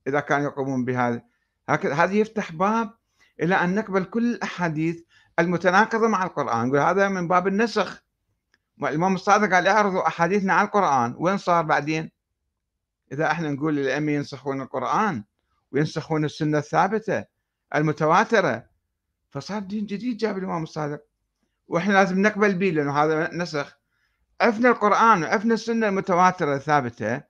[0.07, 1.21] إذا كانوا يقومون بهذا.
[1.69, 2.93] هكذا هذا يفتح باب
[3.41, 5.01] إلى أن نقبل كل الأحاديث
[5.39, 6.67] المتناقضة مع القرآن.
[6.67, 8.03] نقول هذا من باب النسخ.
[8.83, 11.15] الإمام الصادق قال اعرضوا أحاديثنا على القرآن.
[11.17, 12.11] وين صار بعدين؟
[13.11, 15.23] إذا إحنا نقول للأئمة ينسخون القرآن
[15.71, 17.25] وينسخون السنة الثابتة
[17.75, 18.68] المتواترة
[19.29, 21.01] فصار دين جديد جاب الإمام الصادق.
[21.67, 23.77] وإحنا لازم نقبل به لأنه هذا نسخ.
[24.41, 27.21] عفنا القرآن وعفنا السنة المتواترة الثابتة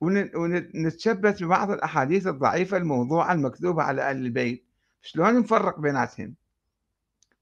[0.00, 4.66] ونتشبث ببعض الأحاديث الضعيفة الموضوعة المكذوبة على أهل البيت.
[5.02, 6.34] شلون نفرق بيناتهم؟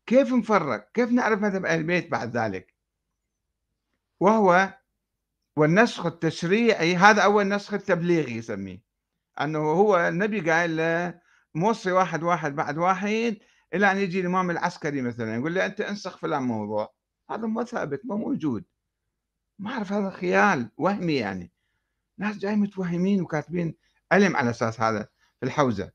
[0.07, 2.75] كيف نفرق؟ كيف نعرف مذهب أهل البيت بعد ذلك؟
[4.20, 4.75] وهو
[5.57, 8.83] والنسخ التشريعي هذا أول نسخ التبليغي يسميه.
[9.40, 11.20] أنه هو النبي قال له
[11.55, 13.37] موصي واحد واحد بعد واحد
[13.75, 16.95] إلى أن يجي الإمام العسكري مثلا يقول له أنت انسخ فلان موضوع.
[17.31, 18.65] هذا مو ثابت مو موجود.
[19.59, 21.53] ما أعرف هذا خيال وهمي يعني.
[22.19, 23.75] ناس جاي متوهمين وكاتبين
[24.13, 25.09] علم على أساس هذا
[25.41, 25.91] في الحوزة.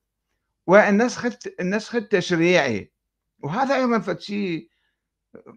[0.68, 1.26] والنسخ
[1.60, 2.92] النسخ التشريعي.
[3.40, 4.70] وهذا أيضا شيء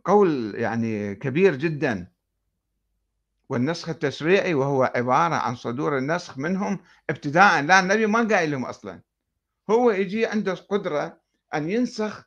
[0.04, 2.12] قول يعني كبير جدا.
[3.48, 6.78] والنسخ التشريعي وهو عبارة عن صدور النسخ منهم
[7.10, 9.00] ابتداء لا النبي ما قايل لهم أصلا.
[9.70, 11.19] هو يجي عنده قدرة
[11.54, 12.24] أن ينسخ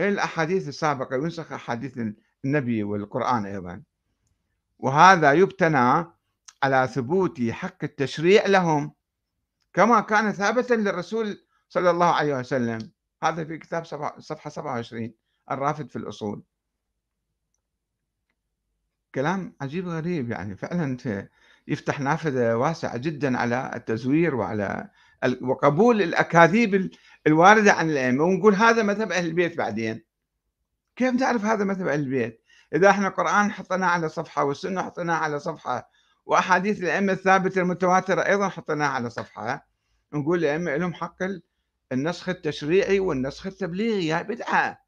[0.00, 1.98] الأحاديث السابقة وينسخ أحاديث
[2.44, 3.82] النبي والقرآن أيضا.
[4.78, 6.04] وهذا يبتنى
[6.62, 8.92] على ثبوت حق التشريع لهم
[9.72, 12.90] كما كان ثابتا للرسول صلى الله عليه وسلم.
[13.22, 13.84] هذا في كتاب
[14.18, 15.14] صفحة 27
[15.50, 16.42] الرافد في الأصول.
[19.14, 20.96] كلام عجيب غريب يعني فعلا
[21.68, 24.90] يفتح نافذة واسعة جدا على التزوير وعلى
[25.42, 26.90] وقبول الأكاذيب
[27.26, 28.24] الواردة عن الأئمة.
[28.24, 30.04] ونقول هذا مذهب أهل البيت بعدين.
[30.96, 32.42] كيف نعرف هذا مذهب أهل البيت؟
[32.74, 35.90] إذا إحنا القرآن حطيناه على صفحة والسنة حطيناها على صفحة
[36.26, 39.68] وأحاديث الأئمة الثابتة المتواترة أيضا حطيناها على صفحة
[40.12, 41.16] نقول الأئمة لهم حق
[41.92, 44.12] النسخ التشريعي والنسخ التبليغي.
[44.12, 44.84] هاي بدعة.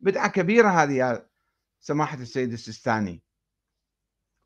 [0.00, 1.26] بدعة كبيرة هذه يا
[1.80, 3.22] سماحة السيد السيستاني.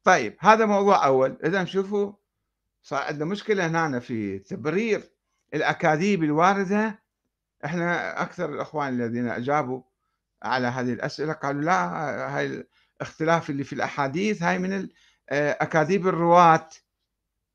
[0.04, 1.38] طيب هذا موضوع أول.
[1.44, 2.12] إذا شوفوا
[2.82, 5.12] صار عندنا مشكلة هنا في تبرير
[5.54, 7.02] الأكاذيب الواردة
[7.64, 9.82] إحنا أكثر الأخوان الذين أجابوا
[10.42, 11.86] على هذه الأسئلة قالوا لا
[12.36, 12.66] هاي
[13.00, 14.88] الاختلاف اللي في الأحاديث هاي من
[15.30, 16.68] أكاذيب الرواة.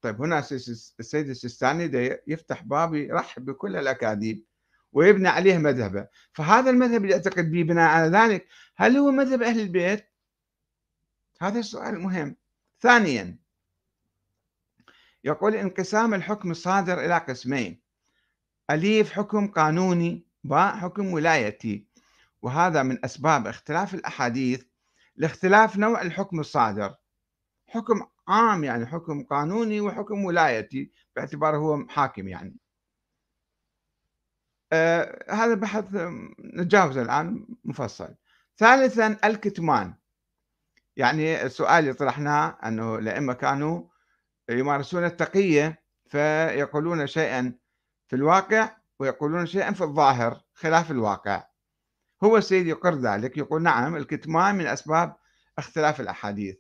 [0.02, 4.46] طيب هنا السيد السيستاني يفتح باب يرحب بكل الأكاذيب
[4.92, 6.08] ويبنى عليه مذهبه.
[6.34, 10.06] فهذا المذهب اللي يعتقد به بناء على ذلك هل هو مذهب أهل البيت؟
[11.42, 12.36] هذا السؤال المهم
[12.82, 13.38] ثانيا
[15.24, 17.85] يقول انقسام الحكم الصادر إلى قسمين.
[18.72, 21.86] أليف حكم قانوني باء حكم ولايتي.
[22.42, 24.64] وهذا من أسباب اختلاف الأحاديث
[25.16, 26.96] لاختلاف نوع الحكم الصادر.
[27.68, 32.56] حكم عام يعني حكم قانوني وحكم ولايتي باعتباره هو حاكم يعني.
[34.74, 35.86] آه هذا بحث
[36.40, 38.16] نتجاوزه الآن مفصل.
[38.58, 39.94] ثالثا الكتمان.
[40.98, 43.84] يعني السؤال اللي طرحناه أنه الأئمة كانوا
[44.50, 47.54] يمارسون التقية فيقولون شيئا
[48.16, 51.44] في الواقع ويقولون شيئا في الظاهر خلاف الواقع.
[52.24, 55.16] هو السيد يقر ذلك يقول نعم الكتمان من أسباب
[55.58, 56.56] اختلاف الأحاديث.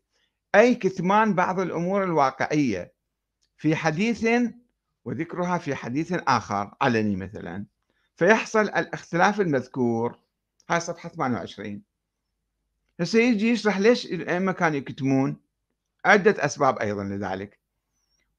[0.55, 2.93] أي كتمان بعض الأمور الواقعية
[3.57, 4.27] في حديث
[5.05, 7.65] وذكرها في حديث آخر علني مثلا
[8.15, 10.19] فيحصل الاختلاف المذكور.
[10.69, 11.81] هاي صفحة 28
[12.99, 15.37] هسه يجي يشرح ليش الأئمة كانوا يكتمون؟
[16.05, 17.59] عدة أسباب أيضا لذلك.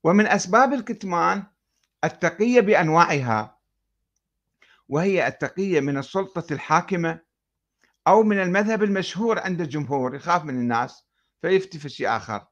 [0.04, 1.42] ومن أسباب الكتمان
[2.04, 3.58] التقية بأنواعها
[4.88, 7.20] وهي التقية من السلطة الحاكمة
[8.06, 11.06] أو من المذهب المشهور عند الجمهور يخاف من الناس
[11.42, 12.46] فيفتي في شيء آخر.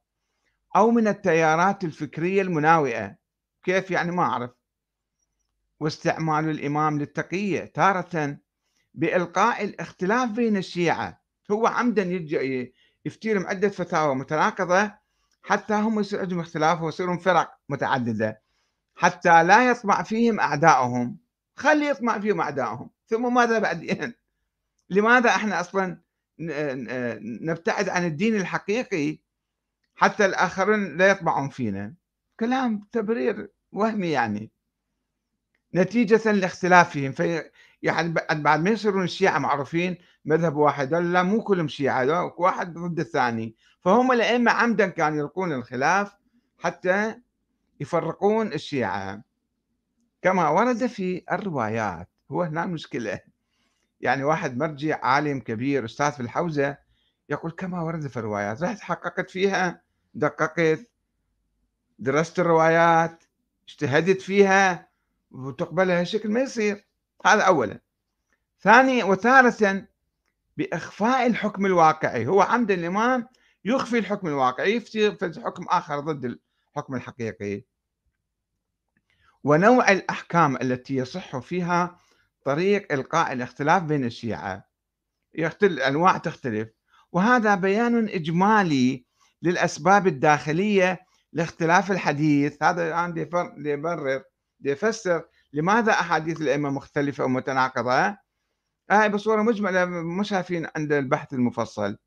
[0.76, 3.16] أو من التيارات الفكرية المناوئة
[3.62, 4.50] كيف؟ يعني ما أعرف.
[5.80, 8.38] واستعمال الإمام للتقية تارة
[8.94, 11.20] بإلقاء الاختلاف بين الشيعة.
[11.50, 14.92] هو عمدا يجي يفتيرهم عدة فتاوى متناقضة
[15.42, 18.43] حتى هم يصير عندهم اختلاف ويصيرون فرق متعددة.
[18.96, 21.16] حتى لا يطمع فيهم أعدائهم
[21.56, 24.14] خلي يطمع فيهم أعدائهم ثم ماذا بعدين؟
[24.90, 25.98] لماذا إحنا أصلا
[27.42, 29.18] نبتعد عن الدين الحقيقي
[29.96, 31.94] حتى الآخرين لا يطمعون فينا؟
[32.40, 34.50] كلام تبرير وهمي يعني.
[35.74, 37.12] نتيجة لاختلافهم.
[37.12, 37.50] في
[37.82, 43.56] يعني بعد ما يصيرون الشيعة معروفين مذهب واحد لا مو كلهم شيعة واحد ضد الثاني.
[43.80, 46.12] فهم الأئمة عمدا كانوا يلقون الخلاف
[46.58, 47.14] حتى
[47.84, 49.22] يفرقون الشيعة.
[50.22, 53.20] كما ورد في الروايات هو هنا المشكلة
[54.00, 56.76] يعني واحد مرجع عالم كبير أستاذ في الحوزة
[57.28, 58.62] يقول كما ورد في الروايات.
[58.62, 59.82] رحت حققت فيها
[60.14, 60.90] دققت
[61.98, 63.24] درست الروايات
[63.68, 64.88] اجتهدت فيها
[65.30, 66.86] وتقبلها هالشكل ما يصير.
[67.26, 67.80] هذا أولا.
[68.60, 69.86] ثاني وثالثا
[70.56, 72.26] بإخفاء الحكم الواقعي.
[72.26, 73.28] هو عمد الإمام
[73.64, 76.38] يخفي الحكم الواقعي يفتي حكم آخر ضد
[76.74, 77.64] الحكم الحقيقي.
[79.44, 81.98] ونوع الأحكام التي يصح فيها
[82.44, 84.64] طريق إلقاء الاختلاف بين الشيعة.
[85.34, 86.68] يختلف الأنواع تختلف.
[87.12, 89.04] وهذا بيان إجمالي
[89.42, 91.00] للأسباب الداخلية
[91.32, 92.62] لاختلاف الحديث.
[92.62, 93.28] هذا الآن
[93.66, 94.22] يبرر
[94.60, 98.16] يفسر لماذا أحاديث الأئمة مختلفة ومتناقضة.
[98.90, 101.98] هاي بصورة مجملة مش شايفين عند البحث المفصل.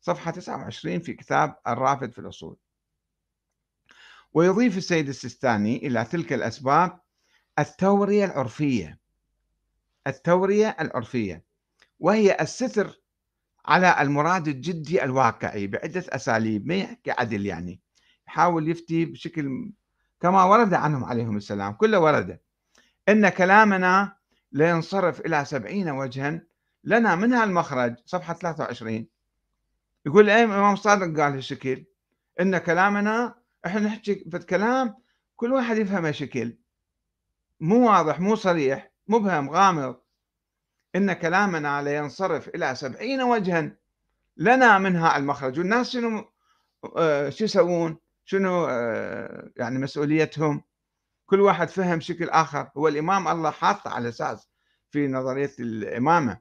[0.00, 2.56] صفحة 29 في كتاب الرافد في الأصول.
[4.32, 7.00] ويضيف السيد السيستاني إلى تلك الأسباب
[7.58, 8.98] التورية العرفية.
[10.06, 11.44] التورية العرفية.
[12.00, 13.00] وهي الستر
[13.66, 17.80] على المراد الجدي الواقعي بعدة أساليب ما يحكي عدل يعني.
[18.28, 19.72] يحاول يفتي بشكل
[20.20, 22.40] كما ورد عنهم عليهم السلام كله ورد
[23.08, 24.16] إن كلامنا
[24.52, 26.42] لينصرف إلى سبعين وجها
[26.84, 29.06] لنا منها المخرج صفحة 23
[30.06, 31.84] يقول الإمام صادق قال هالشكل.
[32.40, 34.94] إن كلامنا إحنا نحكي في الكلام
[35.36, 36.58] كل واحد يفهمه شكل
[37.60, 40.00] مو واضح مو صريح مبهم غامض.
[40.96, 43.76] إن كلامنا لينصرف إلى سبعين وجها.
[44.36, 45.58] لنا منها المخرج.
[45.58, 46.24] والناس شنو
[46.96, 50.62] آه شو يسوون؟ شنو آه يعني مسؤوليتهم؟
[51.26, 52.70] كل واحد فهم شكل آخر.
[52.76, 54.48] هو الإمام الله حاطه على أساس
[54.90, 56.38] في نظرية الإمامة.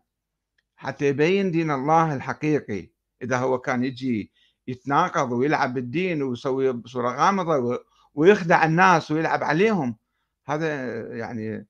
[0.76, 2.90] حتى يبين دين الله الحقيقي.
[3.22, 4.32] إذا هو كان يجي
[4.70, 7.80] يتناقض ويلعب بالدين ويسوي بصورة غامضة
[8.14, 9.96] ويخدع الناس ويلعب عليهم.
[10.48, 11.68] هذا يعني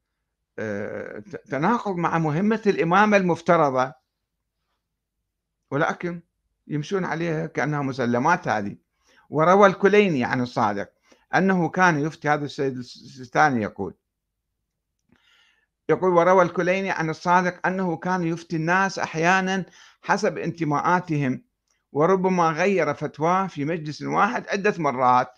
[0.59, 3.93] آه، تناقض مع مهمة الإمامة المفترضة.
[5.71, 6.21] ولكن
[6.67, 8.75] يمشون عليها كأنها مسلمات هذه.
[9.29, 10.89] وروى الكليني عن الصادق
[11.35, 13.93] أنه كان يفتي هذا السيد السيستاني يقول.
[15.89, 19.65] يقول وروى الكليني عن الصادق أنه كان يفتي الناس أحيانا
[20.01, 21.48] حسب انتماءاتهم.
[21.91, 25.37] وربما غير فتواه في مجلس واحد عدة مرات.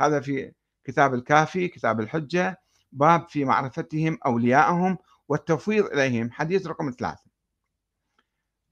[0.00, 0.52] هذا في
[0.84, 2.60] كتاب الكافي كتاب الحجة
[2.92, 7.30] باب في معرفتهم أولياءهم والتفويض إليهم حديث رقم ثلاثة.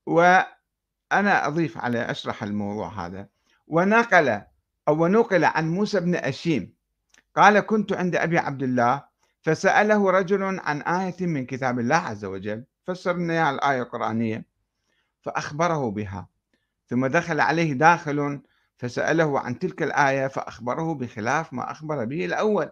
[0.07, 3.29] وأنا أضيف على أشرح الموضوع هذا.
[3.67, 4.29] ونقل
[4.89, 6.75] أو ونقل عن موسى بن أشيم.
[7.37, 9.05] قال كنت عند أبي عبد الله
[9.41, 12.65] فسأله رجل عن آية من كتاب الله عز وجل.
[12.85, 14.47] فسر لنا الآية القرآنية
[15.21, 16.32] فأخبره بها.
[16.93, 18.41] ثم دخل عليه داخل
[18.77, 22.71] فسأله عن تلك الآية فأخبره بخلاف ما أخبر به الأول.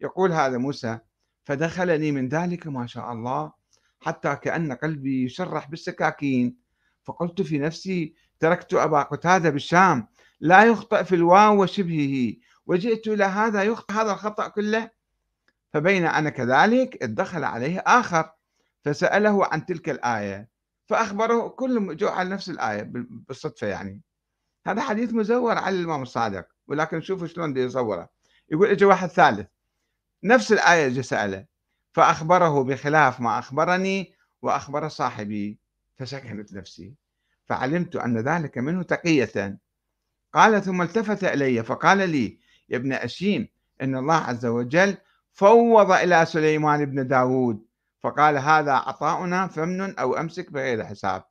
[0.00, 0.98] يقول هذا موسى
[1.44, 3.52] فدخلني من ذلك ما شاء الله
[4.00, 6.56] حتى كأن قلبي يشرح بالسكاكين.
[7.04, 10.08] فقلت في نفسي تركت أبا قتادة بالشام
[10.40, 12.34] لا يخطئ في الواو وشبهه
[12.66, 14.90] وجئت إلى هذا يخطئ هذا الخطأ كله.
[15.72, 18.30] فبين أنا كذلك دخل عليه آخر
[18.84, 20.57] فسأله عن تلك الآية.
[20.88, 22.82] فأخبره كلهم جو على نفس الآية
[23.28, 24.00] بالصدفة يعني.
[24.66, 28.08] هذا حديث مزور على الإمام الصادق ولكن شوفوا شلون يصوره.
[28.50, 29.46] يقول اجى واحد ثالث
[30.24, 31.44] نفس الآية جاء سأله
[31.92, 35.58] فأخبره بخلاف ما أخبرني وأخبر صاحبي
[35.96, 36.94] فسكنت نفسي.
[37.46, 39.58] فعلمت أن ذلك منه تقية.
[40.32, 43.48] قال ثم التفت إلي فقال لي يا ابن أشيم
[43.82, 44.96] إن الله عز وجل
[45.32, 47.67] فوض إلى سليمان بن داود
[48.00, 51.24] فقال هذا عطاؤنا فمن أو أمسك بغير حساب.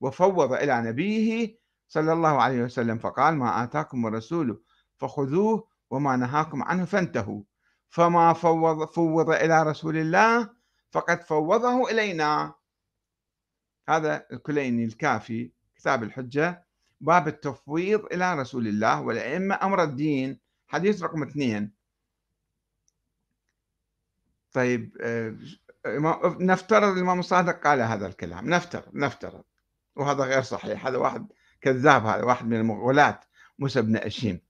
[0.00, 4.62] وفوض إلى نبيه صلى الله عليه وسلم فقال ما آتاكم الرسول
[4.96, 7.42] فخذوه وما نهاكم عنه فانتهوا.
[7.88, 10.50] فما فوض, فوض إلى رسول الله
[10.90, 12.54] فقد فوضه إلينا.
[13.88, 16.66] هذا الكليني الكافي كتاب الحجة
[17.00, 20.40] باب التفويض إلى رسول الله والأئمة أمر الدين.
[20.66, 21.72] حديث رقم اثنين.
[24.52, 25.36] طيب آه،
[26.40, 28.50] نفترض الإمام الصادق قال هذا الكلام.
[28.50, 29.44] نفترض نفترض.
[29.96, 30.86] وهذا غير صحيح.
[30.86, 31.26] هذا واحد
[31.60, 33.20] كذاب هذا واحد من المغولاة.
[33.58, 34.40] موسى بن أشيم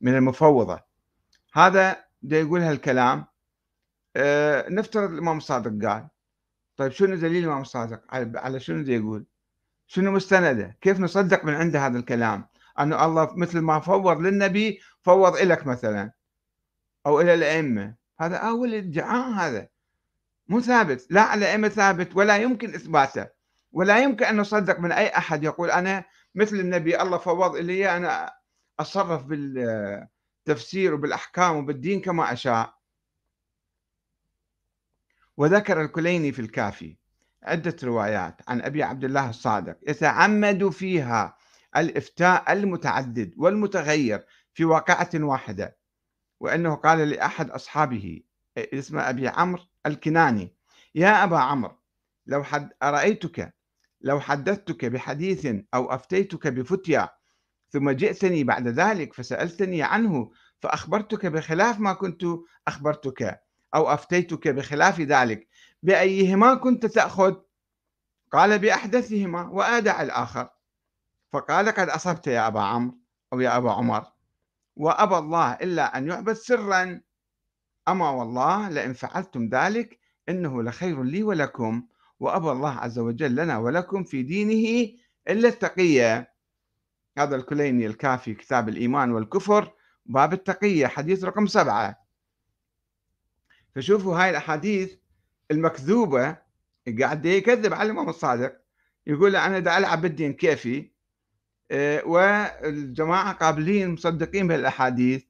[0.00, 0.80] من المفوضة.
[1.52, 3.24] هذا ده يقول هالكلام.
[4.16, 6.08] أه نفترض الإمام الصادق قال.
[6.76, 9.26] طيب شنو دليل الإمام الصادق؟ على شنو ده يقول؟
[9.86, 12.48] شنو مستنده؟ كيف نصدق من عنده هذا الكلام؟
[12.80, 16.12] أنه الله مثل ما فوض للنبي فوض إلك مثلا
[17.06, 17.94] أو إلى الأئمة.
[18.20, 19.68] هذا أول ادعاء هذا.
[20.48, 23.26] مو ثابت لا على الأئمة ثابت ولا يمكن إثباته.
[23.72, 26.04] ولا يمكن أن نصدق من أي أحد يقول أنا
[26.34, 28.32] مثل النبي الله فوض إلي أنا
[28.80, 32.74] أتصرف بالتفسير وبالأحكام وبالدين كما أشاء.
[35.36, 36.96] وذكر الكليني في الكافي
[37.42, 41.36] عدة روايات عن أبي عبد الله الصادق يتعمد فيها
[41.76, 45.76] الإفتاء المتعدد والمتغير في واقعة واحدة
[46.40, 48.20] وأنه قال لأحد أصحابه
[48.58, 50.54] اسمه أبي عمرو الكناني.
[50.94, 51.78] يا أبا عمرو
[52.26, 53.54] لو حد أرأيتك؟
[54.00, 57.08] لو حدثتك بحديث أو أفتيتك بفتيا
[57.68, 62.24] ثم جئتني بعد ذلك فسألتني عنه فأخبرتك بخلاف ما كنت
[62.68, 63.40] أخبرتك
[63.74, 65.48] أو أفتيتك بخلاف ذلك.
[65.82, 67.34] بأيهما كنت تأخذ؟
[68.32, 70.48] قال بأحدثهما وآدع الآخر.
[71.32, 72.98] فقال قد أصبت يا أبا عمرو
[73.32, 74.04] أو يا أبا عمر
[74.76, 77.00] وأبى الله إلا أن يعبد سرا
[77.88, 81.86] أما والله لئن فعلتم ذلك إنه لخير لي ولكم
[82.20, 84.92] وأبى الله عز وجل لنا ولكم في دينه
[85.28, 86.34] إلا التقية.
[87.18, 89.72] هذا الكليني الكافي كتاب الإيمان والكفر
[90.06, 92.04] باب التقية حديث رقم سبعة.
[93.74, 94.94] فشوفوا هاي الأحاديث
[95.50, 96.36] المكذوبة
[97.00, 98.56] قاعد يكذب على الإمام الصادق
[99.06, 100.90] يقول أنا دا ألعب بالدين كيفي؟
[101.70, 105.24] آه، والجماعة قابلين مصدقين بهالأحاديث.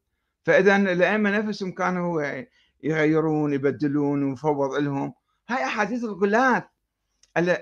[0.45, 2.43] فإذا الأئمة نفسهم كانوا
[2.83, 5.15] يغيرون يبدلون ويفوض لهم
[5.49, 6.71] هاي أحاديث الغلاة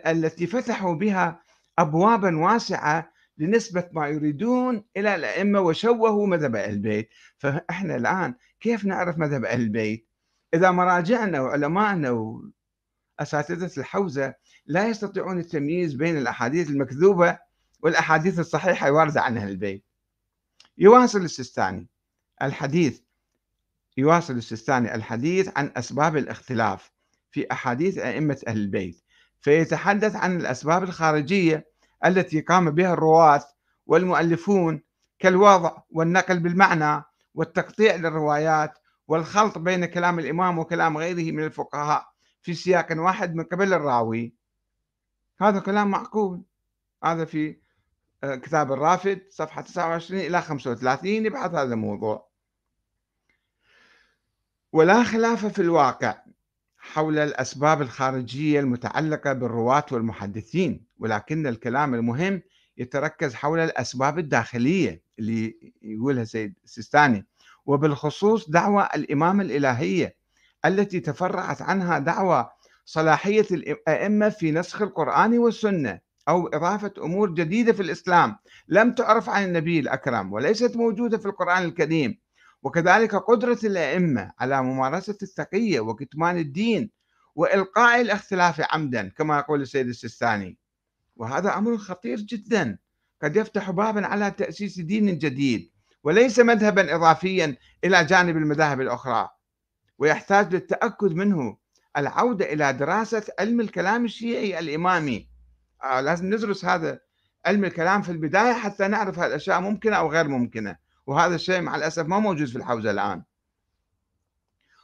[0.06, 1.42] التي فتحوا بها
[1.78, 7.08] أبوابا واسعة لنسبة ما يريدون إلى الأئمة وشوهوا مذهب أهل البيت.
[7.38, 10.08] فإحنا الآن كيف نعرف مذهب أهل البيت؟
[10.54, 12.40] إذا مراجعنا وعلمائنا
[13.20, 14.34] وأساتذة الحوزة
[14.66, 17.38] لا يستطيعون التمييز بين الأحاديث المكذوبة
[17.80, 19.84] والأحاديث الصحيحة الواردة عن أهل البيت.
[20.78, 21.88] يواصل السيستاني
[22.42, 23.00] الحديث
[23.96, 26.92] يواصل السيستاني الحديث عن أسباب الاختلاف
[27.30, 29.02] في أحاديث أئمة أهل البيت
[29.40, 31.68] فيتحدث عن الأسباب الخارجية
[32.04, 33.44] التي قام بها الرواة
[33.86, 34.82] والمؤلفون
[35.18, 37.04] كالوضع والنقل بالمعنى
[37.34, 38.78] والتقطيع للروايات
[39.08, 42.12] والخلط بين كلام الإمام وكلام غيره من الفقهاء
[42.42, 44.34] في سياق واحد من قبل الراوي.
[45.40, 46.42] هذا كلام معقول.
[47.04, 47.61] هذا في
[48.24, 52.28] كتاب الرافد صفحة 29 إلى 35 يبحث هذا الموضوع.
[54.72, 56.22] ولا خلاف في الواقع
[56.78, 62.42] حول الأسباب الخارجية المتعلقة بالرواة والمحدثين ولكن الكلام المهم
[62.76, 67.26] يتركز حول الأسباب الداخلية اللي يقولها سيد السيستاني
[67.66, 70.16] وبالخصوص دعوى الإمامة الإلهية
[70.64, 72.50] التي تفرعت عنها دعوى
[72.84, 76.11] صلاحية الأئمة في نسخ القرآن والسنة.
[76.28, 78.36] أو إضافة أمور جديدة في الإسلام.
[78.68, 82.18] لم تعرف عن النبي الأكرم وليست موجودة في القرآن الكريم.
[82.62, 86.90] وكذلك قدرة الأئمة على ممارسة التقية وكتمان الدين
[87.34, 90.58] وإلقاء الاختلاف عمدا كما يقول السيد السيستاني.
[91.16, 92.78] وهذا أمر خطير جدا.
[93.22, 95.70] قد يفتح بابا على تأسيس دين جديد
[96.04, 99.28] وليس مذهبا إضافيا إلى جانب المذاهب الأخرى.
[99.98, 101.56] ويحتاج للتأكد منه
[101.96, 105.31] العودة إلى دراسة علم الكلام الشيعي الإمامي.
[105.84, 107.00] لازم ندرس هذا
[107.46, 110.76] علم الكلام في البداية حتى نعرف هالأشياء ممكنة أو غير ممكنة.
[111.06, 113.22] وهذا الشيء مع الأسف ما موجود في الحوزة الآن.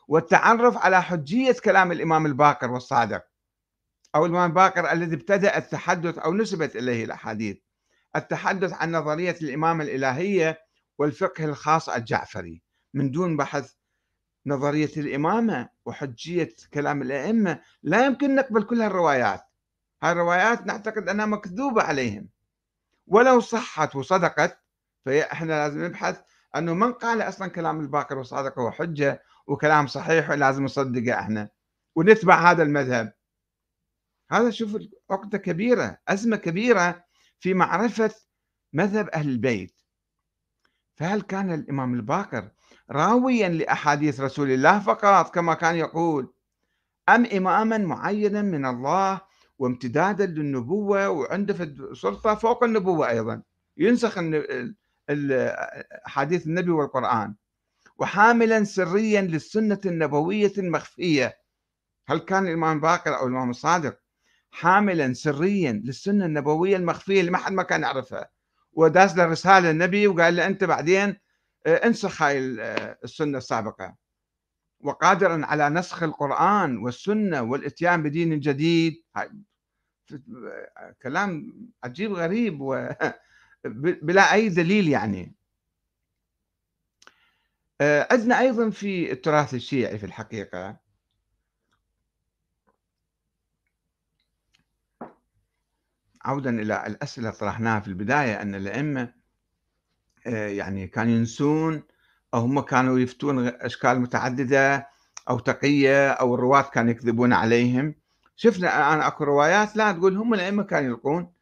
[0.08, 3.24] والتعرف على حجية كلام الإمام الباقر والصادق
[4.14, 7.56] أو الإمام الباقر الذي ابتدأ التحدث أو نسبت إليه الأحاديث.
[8.16, 10.58] التحدث عن نظرية الإمامة الإلهية
[10.98, 12.62] والفقه الخاص الجعفري.
[12.94, 13.74] من دون بحث
[14.46, 19.47] نظرية الإمامة وحجية كلام الأئمة لا يمكن نقبل كل هالروايات.
[20.02, 22.28] هاي الروايات نعتقد أنها مكذوبة عليهم.
[23.06, 24.58] ولو صحت وصدقت
[25.04, 26.20] فإحنا لازم نبحث
[26.56, 31.48] أنه من قال أصلا كلام الباقر والصادق هو حجة وكلام صحيح ولازم نصدقه إحنا
[31.96, 33.12] ونتبع هذا المذهب.
[34.30, 34.76] هذا شوف
[35.10, 37.04] عقدة كبيرة أزمة كبيرة
[37.40, 38.14] في معرفة
[38.72, 39.74] مذهب أهل البيت.
[40.96, 42.50] فهل كان الإمام الباقر
[42.90, 46.34] راويا لأحاديث رسول الله فقط كما كان يقول
[47.08, 49.20] أم إماما معينا من الله
[49.58, 53.42] وامتدادا للنبوة وعنده سلطة فوق النبوة أيضا.
[53.76, 54.18] ينسخ
[56.04, 57.34] حديث النبي والقرآن.
[57.98, 61.38] وحاملا سريا للسنة النبوية المخفية.
[62.08, 63.98] هل كان الإمام الباقر أو الإمام الصادق؟
[64.50, 68.28] حاملا سريا للسنة النبوية المخفية اللي ما حد ما كان يعرفها.
[68.72, 71.16] وداس له رسالة النبي وقال له أنت بعدين
[71.66, 73.94] آه، انسخ هاي آه، السنة السابقة.
[74.80, 79.02] وقادرا على نسخ القرآن والسنة والإتيان بدين جديد.
[81.02, 81.52] كلام
[81.84, 82.88] عجيب غريب و
[84.02, 85.34] بلا أي دليل يعني.
[87.80, 90.76] آه، عندنا أيضا في التراث الشيعي في الحقيقة.
[96.24, 99.14] عودا إلى الأسئلة طرحناها في البداية أن الأئمة
[100.26, 101.82] آه، يعني كانوا ينسون
[102.34, 104.88] أو هم كانوا يفتون أشكال متعددة
[105.30, 107.94] أو تقية أو الرواة كانوا يكذبون عليهم.
[108.40, 111.32] شفنا الآن أكو روايات لا تقول هم الأئمة كانوا يلقون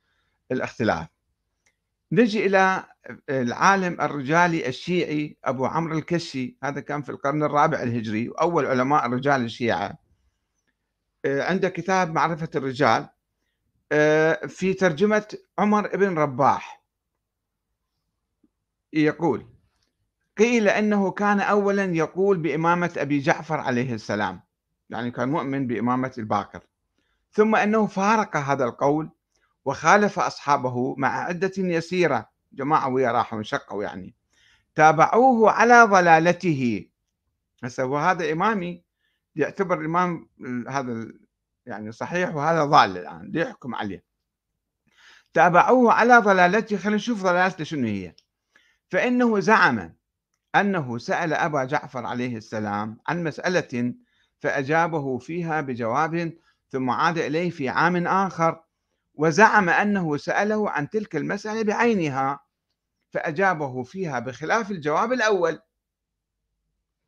[0.53, 1.07] الاختلاف.
[2.13, 2.85] نجي إلى
[3.31, 9.45] العالم الرجالي الشيعي أبو عمرو الكشي هذا كان في القرن الرابع الهجري وأول علماء الرجال
[9.45, 9.99] الشيعة.
[11.25, 13.09] آه، عنده كتاب معرفة الرجال
[13.93, 16.83] آه، في ترجمة عمر بن رباح.
[18.93, 19.47] يقول
[20.39, 24.41] قيل إنه كان اولا يقول بإمامة أبي جعفر عليه السلام
[24.91, 26.61] يعني كان مؤمن بإمامة الباقر.
[27.37, 29.11] ثم أنه فارق هذا القول
[29.65, 32.29] وخالف أصحابه مع عدة يسيرة.
[32.53, 34.15] جماعة ويا راحوا انشقوا يعني.
[34.75, 36.89] تابعوه على ضلالته.
[37.65, 38.83] هسه وهذا إمامي
[39.37, 40.29] يعتبر الإمام
[40.69, 41.13] هذا
[41.67, 44.05] يعني صحيح وهذا ضال الآن ليحكم عليه؟
[45.35, 46.77] تابعوه على ضلالته.
[46.77, 48.15] خلينا نشوف ضلالته شنو هي.
[48.91, 49.95] فإنه زعم
[50.55, 53.95] أنه سأل أبا جعفر عليه السلام عن مسألة
[54.41, 56.33] فأجابه فيها بجواب
[56.77, 58.63] ثم عاد إليه في عام آخر
[59.15, 62.41] وزعم أنه سأله عن تلك المسألة بعينها
[63.11, 65.61] فأجابه فيها بخلاف الجواب الأول.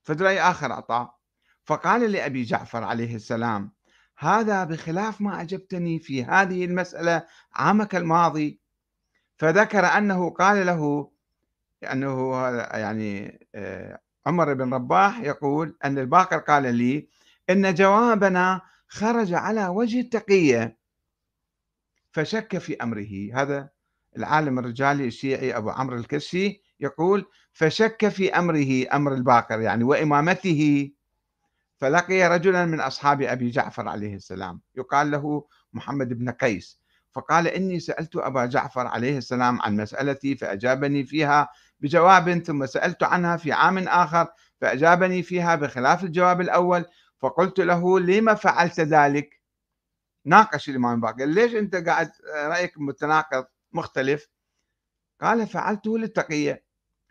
[0.02, 1.18] فدري آخر أعطاه
[1.64, 3.72] فقال لأبي جعفر عليه السلام
[4.18, 8.60] هذا بخلاف ما أجبتني في هذه المسألة عامك الماضي.
[9.36, 11.10] فذكر أنه قال له
[11.82, 17.08] لأنه يعني آه، عمر بن رباح يقول أن الباقر قال لي
[17.50, 20.78] إن جوابنا خرج على وجه التقية.
[22.10, 23.30] فشك في أمره.
[23.34, 23.70] هذا
[24.16, 30.90] العالم الرجالي الشيعي أبو عمرو الكشي يقول فشك في أمره أمر الباقر يعني وإمامته.
[31.76, 36.80] فلقي رجلا من أصحاب أبي جعفر عليه السلام يقال له محمد بن قيس.
[37.12, 41.48] فقال إني سألت أبا جعفر عليه السلام عن مسألتي فأجابني فيها
[41.80, 44.26] بجواب ثم سألت عنها في عام آخر
[44.60, 46.84] فأجابني فيها بخلاف الجواب الأول.
[47.18, 49.40] فقلت له لما فعلت ذلك؟
[50.24, 54.28] ناقش الإمام باقر ليش أنت قاعد رأيك متناقض مختلف؟
[55.20, 56.64] قال فعلته للتقية.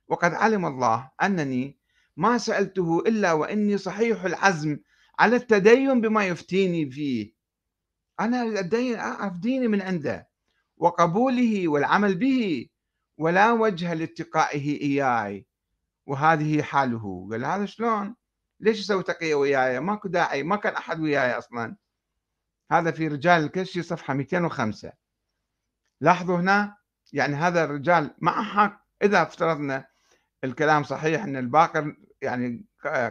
[0.08, 1.78] وقد علم الله أنني
[2.18, 4.80] ما سألته إلا وإني صحيح العزم
[5.20, 7.34] على التدين بما يفتيني فيه.
[8.20, 10.30] أنا الدين أعرف ديني من عنده.
[10.78, 12.70] وقبوله والعمل به
[13.18, 15.48] ولا وجه لاتقائه إياي.
[16.06, 17.28] وهذه حاله.
[17.32, 18.16] قال هذا شلون؟
[18.60, 21.76] ليش يسوي تقية وياي؟ ماكو داعي ما كان أحد وياي أصلا.
[22.72, 24.92] هذا في رجال الكشي صفحة 205
[26.02, 26.78] لاحظوا هنا
[27.14, 29.86] يعني هذا الرجال مع حق إذا افترضنا
[30.44, 32.66] الكلام صحيح أن الباقر يعني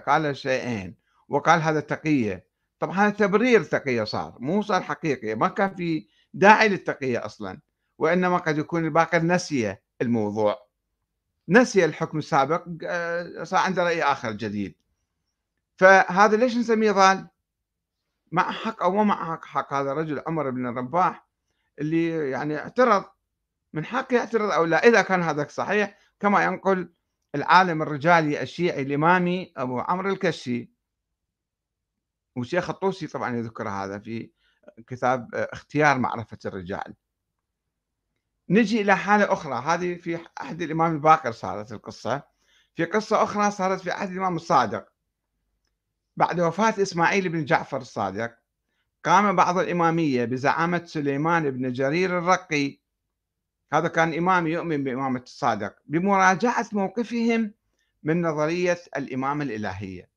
[0.06, 0.94] قال شيئين
[1.28, 2.46] وقال هذا تقية.
[2.78, 7.60] طبعا هذا تبرير تقية صار مو صار حقيقي ما كان في داعي للتقية أصلا
[7.98, 10.66] وإنما قد يكون الباقر نسي الموضوع.
[11.48, 14.74] نسي الحكم السابق آه، صار عنده رأي آخر جديد.
[15.76, 17.28] فهذا ليش نسميه ضال؟
[18.32, 21.28] مع حق ما مع حق, حق هذا الرجل عمر بن الرباح
[21.78, 23.04] اللي يعني اعترض.
[23.72, 26.92] من حقه يعترض أو لا؟ إذا كان هذا صحيح كما ينقل
[27.34, 30.70] العالم الرجالي الشيعي الإمامي أبو عمرو الكشي.
[32.36, 34.30] والشيخ الطوسي طبعا يذكر هذا في
[34.86, 36.94] كتاب اختيار معرفة الرجال.
[38.48, 39.54] نجي إلى حالة أخرى.
[39.54, 42.22] هذه في عهد الإمام الباقر صارت القصة.
[42.74, 44.95] في قصة أخرى صارت في عهد الإمام الصادق.
[46.16, 48.38] بعد وفاة إسماعيل بن جعفر الصادق
[49.04, 52.80] قام بعض الإمامية بزعامة سليمان بن جرير الرقي.
[53.72, 57.54] هذا كان إمام يؤمن بإمامة الصادق بمراجعة موقفهم
[58.02, 60.08] من نظرية الإمامة الإلهية.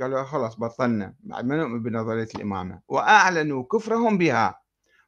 [0.00, 2.80] قالوا خلاص بطلنا بعد ما نؤمن بنظرية الإمامة.
[2.88, 4.60] وأعلنوا كفرهم بها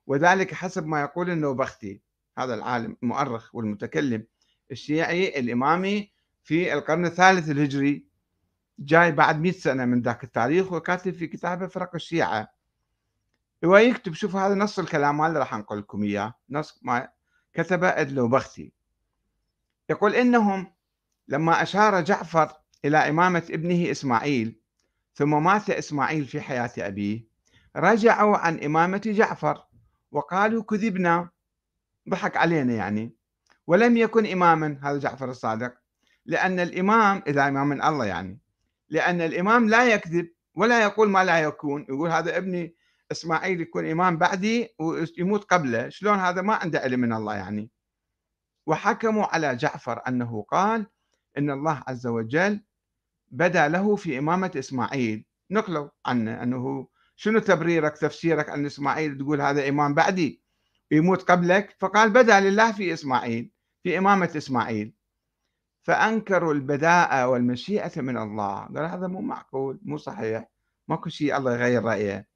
[0.06, 2.02] وذلك حسب ما يقول النوبختي
[2.38, 4.26] هذا العالم المؤرخ والمتكلم
[4.70, 8.09] الشيعي الإمامي في القرن الثالث الهجري.
[8.80, 12.52] جاي بعد 100 سنة من ذاك التاريخ وكاتب في كتابه فرق الشيعة.
[13.64, 16.34] ويكتب شوف هذا نص الكلام هذا راح نقول لكم إياه.
[16.50, 17.08] نص ما
[17.54, 18.72] كتب النوبختي
[19.90, 20.72] يقول إنهم
[21.28, 22.52] لما أشار جعفر
[22.84, 24.60] إلى إمامة ابنه إسماعيل
[25.14, 27.24] ثم مات إسماعيل في حياة أبيه
[27.76, 29.64] رجعوا عن إمامة جعفر
[30.12, 31.28] وقالوا كذبنا.
[32.08, 33.14] ضحك علينا يعني.
[33.66, 35.74] ولم يكن إماما هذا جعفر الصادق
[36.26, 38.38] لأن الإمام إذا إمام من الله يعني
[38.90, 41.82] لأن الإمام لا يكذب ولا يقول ما لا يكون.
[41.82, 42.74] يقول هذا ابني
[43.12, 45.88] إسماعيل يكون إمام بعدي ويموت قبله.
[45.88, 47.70] شلون هذا؟ ما عنده علم من الله يعني.
[48.66, 50.86] وحكموا على جعفر أنه قال
[51.38, 52.60] إن الله عز وجل
[53.28, 55.24] بدا له في إمامة إسماعيل.
[55.50, 60.42] نقلوا عنه أنه شنو تبريرك تفسيرك أن إسماعيل تقول هذا إمام بعدي
[60.90, 63.50] يموت قبلك؟ فقال بدا لله في إسماعيل
[63.82, 64.94] في إمامة إسماعيل.
[65.82, 68.60] فأنكروا البداءة والمشيئة من الله.
[68.60, 70.48] قال هذا مو معقول مو صحيح
[70.88, 72.26] ماكو شيء الله يغير رأيه.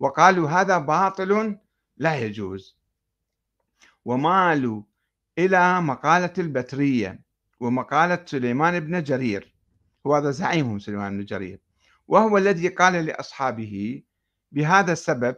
[0.00, 1.58] وقالوا هذا باطل
[1.96, 2.76] لا يجوز.
[4.04, 4.82] ومالوا
[5.38, 7.20] إلى مقالة البترية
[7.60, 9.54] ومقالة سليمان بن جرير.
[10.04, 11.60] وهذا زعيمهم سليمان بن جرير.
[12.08, 14.02] وهو الذي قال لأصحابه
[14.52, 15.36] بهذا السبب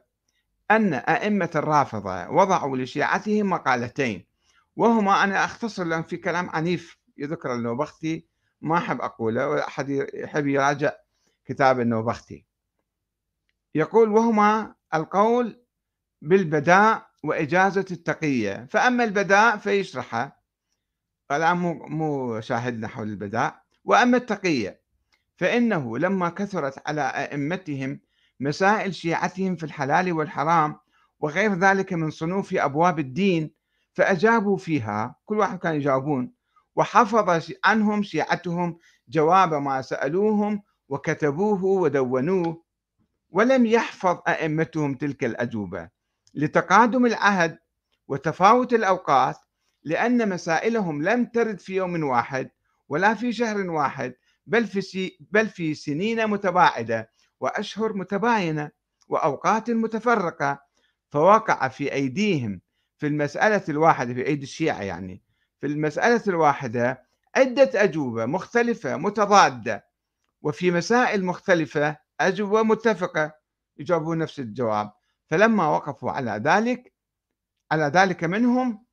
[0.70, 4.26] أن أئمة الرافضة وضعوا لشيعتهم مقالتين.
[4.76, 8.26] وهما أنا أختصر لهم في كلام عنيف يذكر النوبختي
[8.60, 10.92] ما أحب أقوله ولا أحد يحب يراجع
[11.44, 12.46] كتاب النوبختي.
[13.74, 15.64] يقول وهما القول
[16.22, 18.66] بالبداء وإجازة التقية.
[18.70, 20.42] فأما البداء فيشرحه.
[21.30, 23.62] الآن مو مو شاهدنا حول البداء.
[23.84, 24.82] وأما التقية
[25.36, 28.00] فإنه لما كثرت على أئمتهم
[28.40, 30.76] مسائل شيعتهم في الحلال والحرام
[31.20, 33.54] وغير ذلك من صنوف أبواب الدين
[33.92, 35.16] فأجابوا فيها.
[35.24, 36.33] كل واحد كان يجاوبون.
[36.76, 42.64] وحفظ عنهم شيعتهم جواب ما سألوهم وكتبوه ودونوه
[43.30, 45.88] ولم يحفظ أئمتهم تلك الأجوبة.
[46.34, 47.58] لتقادم العهد
[48.08, 49.36] وتفاوت الأوقات
[49.84, 52.50] لأن مسائلهم لم ترد في يوم واحد
[52.88, 54.14] ولا في شهر واحد
[54.46, 57.10] بل في بل في سنين متباعدة
[57.40, 58.70] وأشهر متباينة
[59.08, 60.58] وأوقات متفرقة
[61.10, 62.60] فوقع في أيديهم
[62.98, 65.23] في المسألة الواحدة في أيدي الشيعة يعني.
[65.64, 67.06] في المسألة الواحدة
[67.36, 69.86] عدة أجوبة مختلفة متضادة
[70.42, 73.32] وفي مسائل مختلفة أجوبة متفقة
[73.76, 74.92] يجاوبون نفس الجواب.
[75.30, 76.94] فلما وقفوا على ذلك
[77.72, 78.84] على ذلك منهم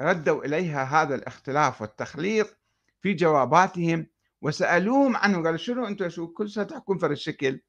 [0.00, 2.56] ردوا إليها هذا الاختلاف والتخليط
[3.00, 4.06] في جواباتهم
[4.42, 7.60] وسألوهم عنه قالوا شنو أنتم شو كل سنة تحكون في الشكل؟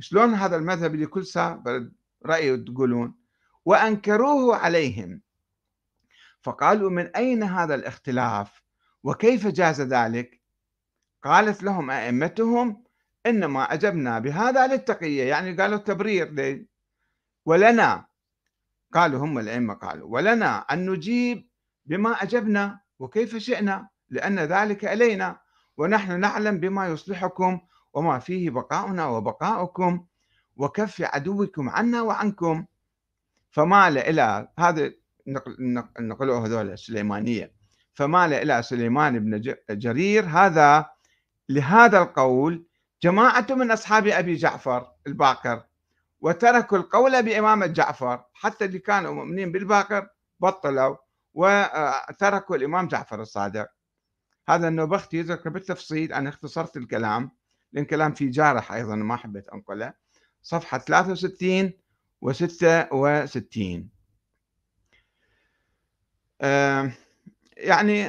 [0.00, 1.62] شلون هذا المذهب اللي كل سنة
[2.26, 3.14] رأي تقولون؟
[3.64, 5.23] وأنكروه عليهم.
[6.44, 8.62] فقالوا من أين هذا الاختلاف؟
[9.02, 10.40] وكيف جاز ذلك؟
[11.22, 12.84] قالت لهم أئمتهم
[13.26, 16.66] إنما أجبنا بهذا للتقية يعني قالوا التبرير لي.
[17.46, 18.06] ولنا
[18.92, 21.48] قالوا هم الأئمة قالوا ولنا أن نجيب
[21.86, 25.40] بما أجبنا وكيف شئنا لأن ذلك إلينا.
[25.76, 27.60] ونحن نعلم بما يصلحكم
[27.92, 30.06] وما فيه بقاؤنا وبقاؤكم
[30.56, 32.66] وكف عدوكم عنا وعنكم.
[33.50, 34.92] فمال إلى هذا
[36.00, 37.52] نقلوه هذول السليمانية.
[37.94, 40.90] فمال إلى سليمان بن جرير هذا
[41.48, 42.66] لهذا القول
[43.02, 45.62] جماعة من أصحاب أبي جعفر الباقر
[46.20, 50.08] وتركوا القول بإمامة جعفر حتى اللي كانوا مؤمنين بالباقر
[50.40, 50.96] بطلوا
[51.34, 53.68] وتركوا الإمام جعفر الصادق.
[54.48, 57.30] هذا النوبختي يذكر بالتفصيل أنا اختصرت الكلام
[57.72, 59.92] لأن كلام فيه جارح أيضا ما حبيت أنقله.
[60.42, 61.72] صفحة 63
[62.20, 63.93] و 66
[67.56, 68.02] يعني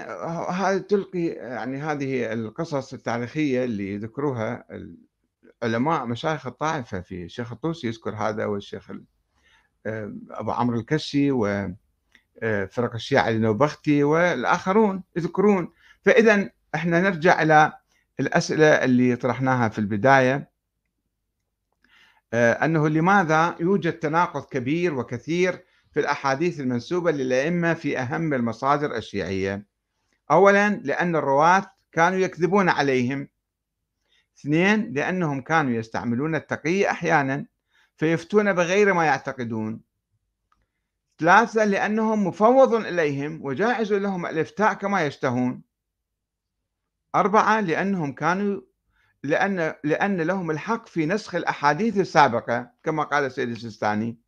[0.49, 4.65] هذه تلقي يعني هذه القصص التاريخية اللي ذكروها
[5.63, 8.91] علماء مشايخ الطائفة في الشيخ الطوسي يذكر هذا والشيخ
[10.31, 15.71] أبو عمرو الكشي وفرق الشيعة النوبختي والآخرون يذكرون.
[16.01, 17.73] فإذا إحنا نرجع إلى
[18.19, 20.49] الأسئلة اللي طرحناها في البداية
[22.33, 25.64] أنه لماذا يوجد تناقض كبير وكثير
[25.95, 29.65] في الأحاديث المنسوبة للأئمة في أهم المصادر الشيعية.
[30.31, 33.27] أولا لأن الرواة كانوا يكذبون عليهم.
[34.37, 37.45] اثنين لأنهم كانوا يستعملون التقي أحيانا
[37.97, 39.81] فيفتون بغير ما يعتقدون.
[41.19, 45.61] ثلاثة لأنهم مفوض إليهم وجائز لهم الإفتاء كما يشتهون.
[47.15, 48.61] أربعة لأنهم كانوا
[49.23, 54.24] لأن لأن لهم الحق في نسخ الأحاديث السابقة كما قال السيد السيستاني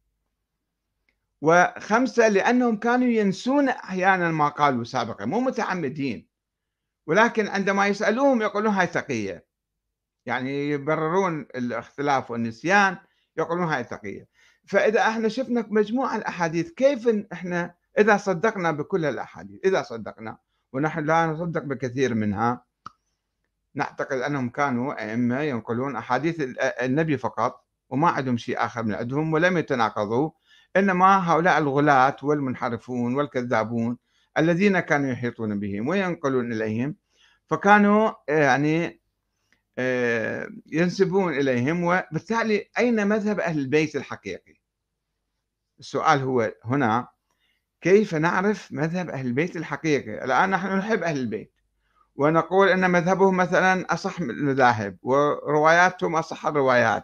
[1.41, 6.27] وخمسة لأنهم كانوا ينسون أحيانا ما قالوا سابقا مو متعمدين.
[7.07, 9.45] ولكن عندما يسألوهم يقولون هاي تقية
[10.25, 12.97] يعني يبررون الاختلاف والنسيان
[13.37, 14.27] يقولون هاي تقية
[14.65, 20.37] فإذا إحنا شفنا مجموعة الأحاديث كيف إحنا إذا صدقنا بكل الأحاديث؟ إذا صدقنا
[20.73, 22.65] ونحن لا نصدق بكثير منها.
[23.75, 26.35] نعتقد أنهم كانوا أئمة ينقلون أحاديث
[26.81, 30.31] النبي فقط وما عندهم شيء آخر من عندهم ولم يتناقضوا.
[30.75, 33.97] إنما هؤلاء الغلاة والمنحرفون والكذابون
[34.37, 36.95] الذين كانوا يحيطون بهم وينقلون إليهم
[37.47, 39.01] فكانوا يعني
[39.77, 41.83] آه، ينسبون إليهم.
[41.83, 44.53] وبالتالي أين مذهب أهل البيت الحقيقي؟
[45.79, 47.07] السؤال هو هنا
[47.81, 51.53] كيف نعرف مذهب أهل البيت الحقيقي؟ الآن نحن نحب أهل البيت
[52.15, 57.03] ونقول أن مذهبهم مثلا أصح المذاهب ورواياتهم أصح الروايات.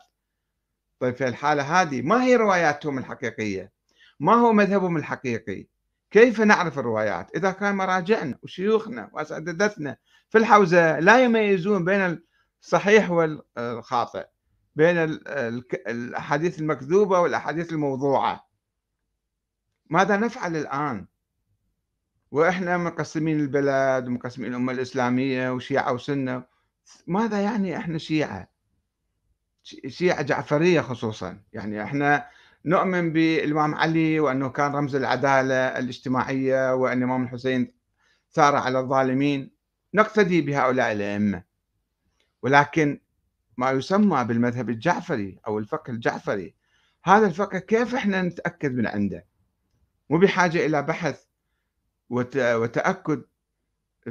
[1.03, 3.71] طيب في الحالة هذه ما هي رواياتهم الحقيقية؟
[4.19, 5.67] ما هو مذهبهم الحقيقي؟
[6.11, 9.97] كيف نعرف الروايات؟ إذا كان مراجعنا وشيوخنا وأساتذتنا
[10.29, 12.19] في الحوزة لا يميزون بين
[12.61, 14.25] الصحيح والخاطئ
[14.75, 14.97] بين
[15.87, 18.47] الأحاديث المكذوبة والأحاديث الموضوعة.
[19.89, 21.05] ماذا نفعل الآن؟
[22.31, 26.43] وإحنا مقسمين البلد ومقسمين الأمة الإسلامية وشيعة وسنة
[27.07, 28.52] ماذا يعني إحنا شيعة؟
[29.87, 31.37] شيعة جعفرية خصوصا.
[31.53, 32.27] يعني إحنا
[32.65, 37.73] نؤمن بالإمام علي وأنه كان رمز العدالة الاجتماعية وأن الإمام الحسين
[38.31, 39.51] ثار على الظالمين.
[39.93, 41.43] نقتدي بهؤلاء الأئمة.
[42.41, 42.99] ولكن
[43.57, 46.55] ما يسمى بالمذهب الجعفري أو الفقه الجعفري
[47.03, 49.25] هذا الفقه كيف إحنا نتأكد من عنده؟
[50.09, 51.23] مو بحاجة إلى بحث
[52.09, 53.23] وتأكد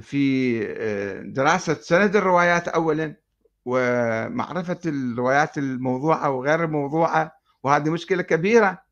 [0.00, 3.16] في آه، دراسة سند الروايات أولا
[3.64, 7.32] ومعرفة الروايات الموضوعة وغير الموضوعة
[7.62, 8.82] وهذه مشكلة كبيرة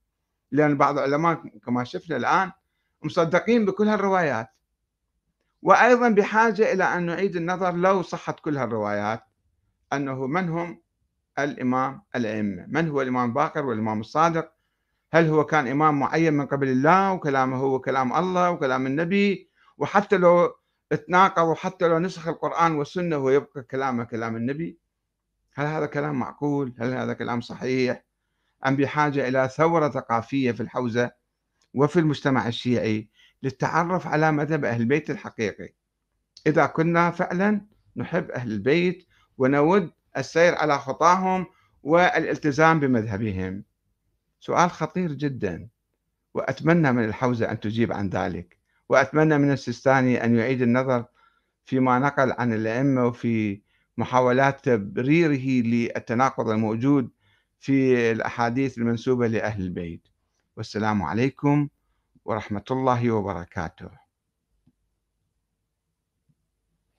[0.53, 2.53] لأن بعض العلماء كما شفنا الآن
[3.03, 4.49] مصدقين بكل هالروايات.
[5.63, 9.23] وأيضا بحاجة إلى أن نعيد النظر لو صحت كل هالروايات
[9.93, 10.81] أنه من هم
[11.39, 14.53] الإمام الأئمة؟ من هو الإمام باقر والإمام الصادق؟
[15.13, 20.17] هل هو كان إمام معين من قبل الله وكلامه هو كلام الله وكلام النبي؟ وحتى
[20.17, 20.55] لو
[20.97, 24.79] تناقض وحتى لو نسخ القرآن والسنة ويبقى كلامه كلام النبي
[25.55, 28.05] هل هذا كلام معقول؟ هل هذا كلام صحيح؟
[28.67, 31.11] أم بحاجة إلى ثورة ثقافية في الحوزة
[31.75, 33.09] وفي المجتمع الشيعي
[33.43, 35.75] للتعرف على مذهب أهل البيت الحقيقي
[36.47, 37.67] إذا كنا فعلا
[37.97, 39.07] نحب أهل البيت
[39.39, 41.47] ونود السير على خطاهم
[41.83, 43.65] والالتزام بمذهبهم
[44.41, 45.69] سؤال خطير جدا
[46.35, 48.60] وأتمنى من الحوزة أن تجيب عن ذلك
[48.91, 51.05] وأتمنى من السيستاني أن يعيد النظر
[51.65, 53.61] فيما نقل عن الأئمة وفي
[53.97, 57.11] محاولات تبريره للتناقض الموجود
[57.61, 60.09] في الأحاديث المنسوبة لأهل البيت.
[60.57, 61.69] والسلام عليكم
[62.25, 64.10] ورحمة الله وبركاته.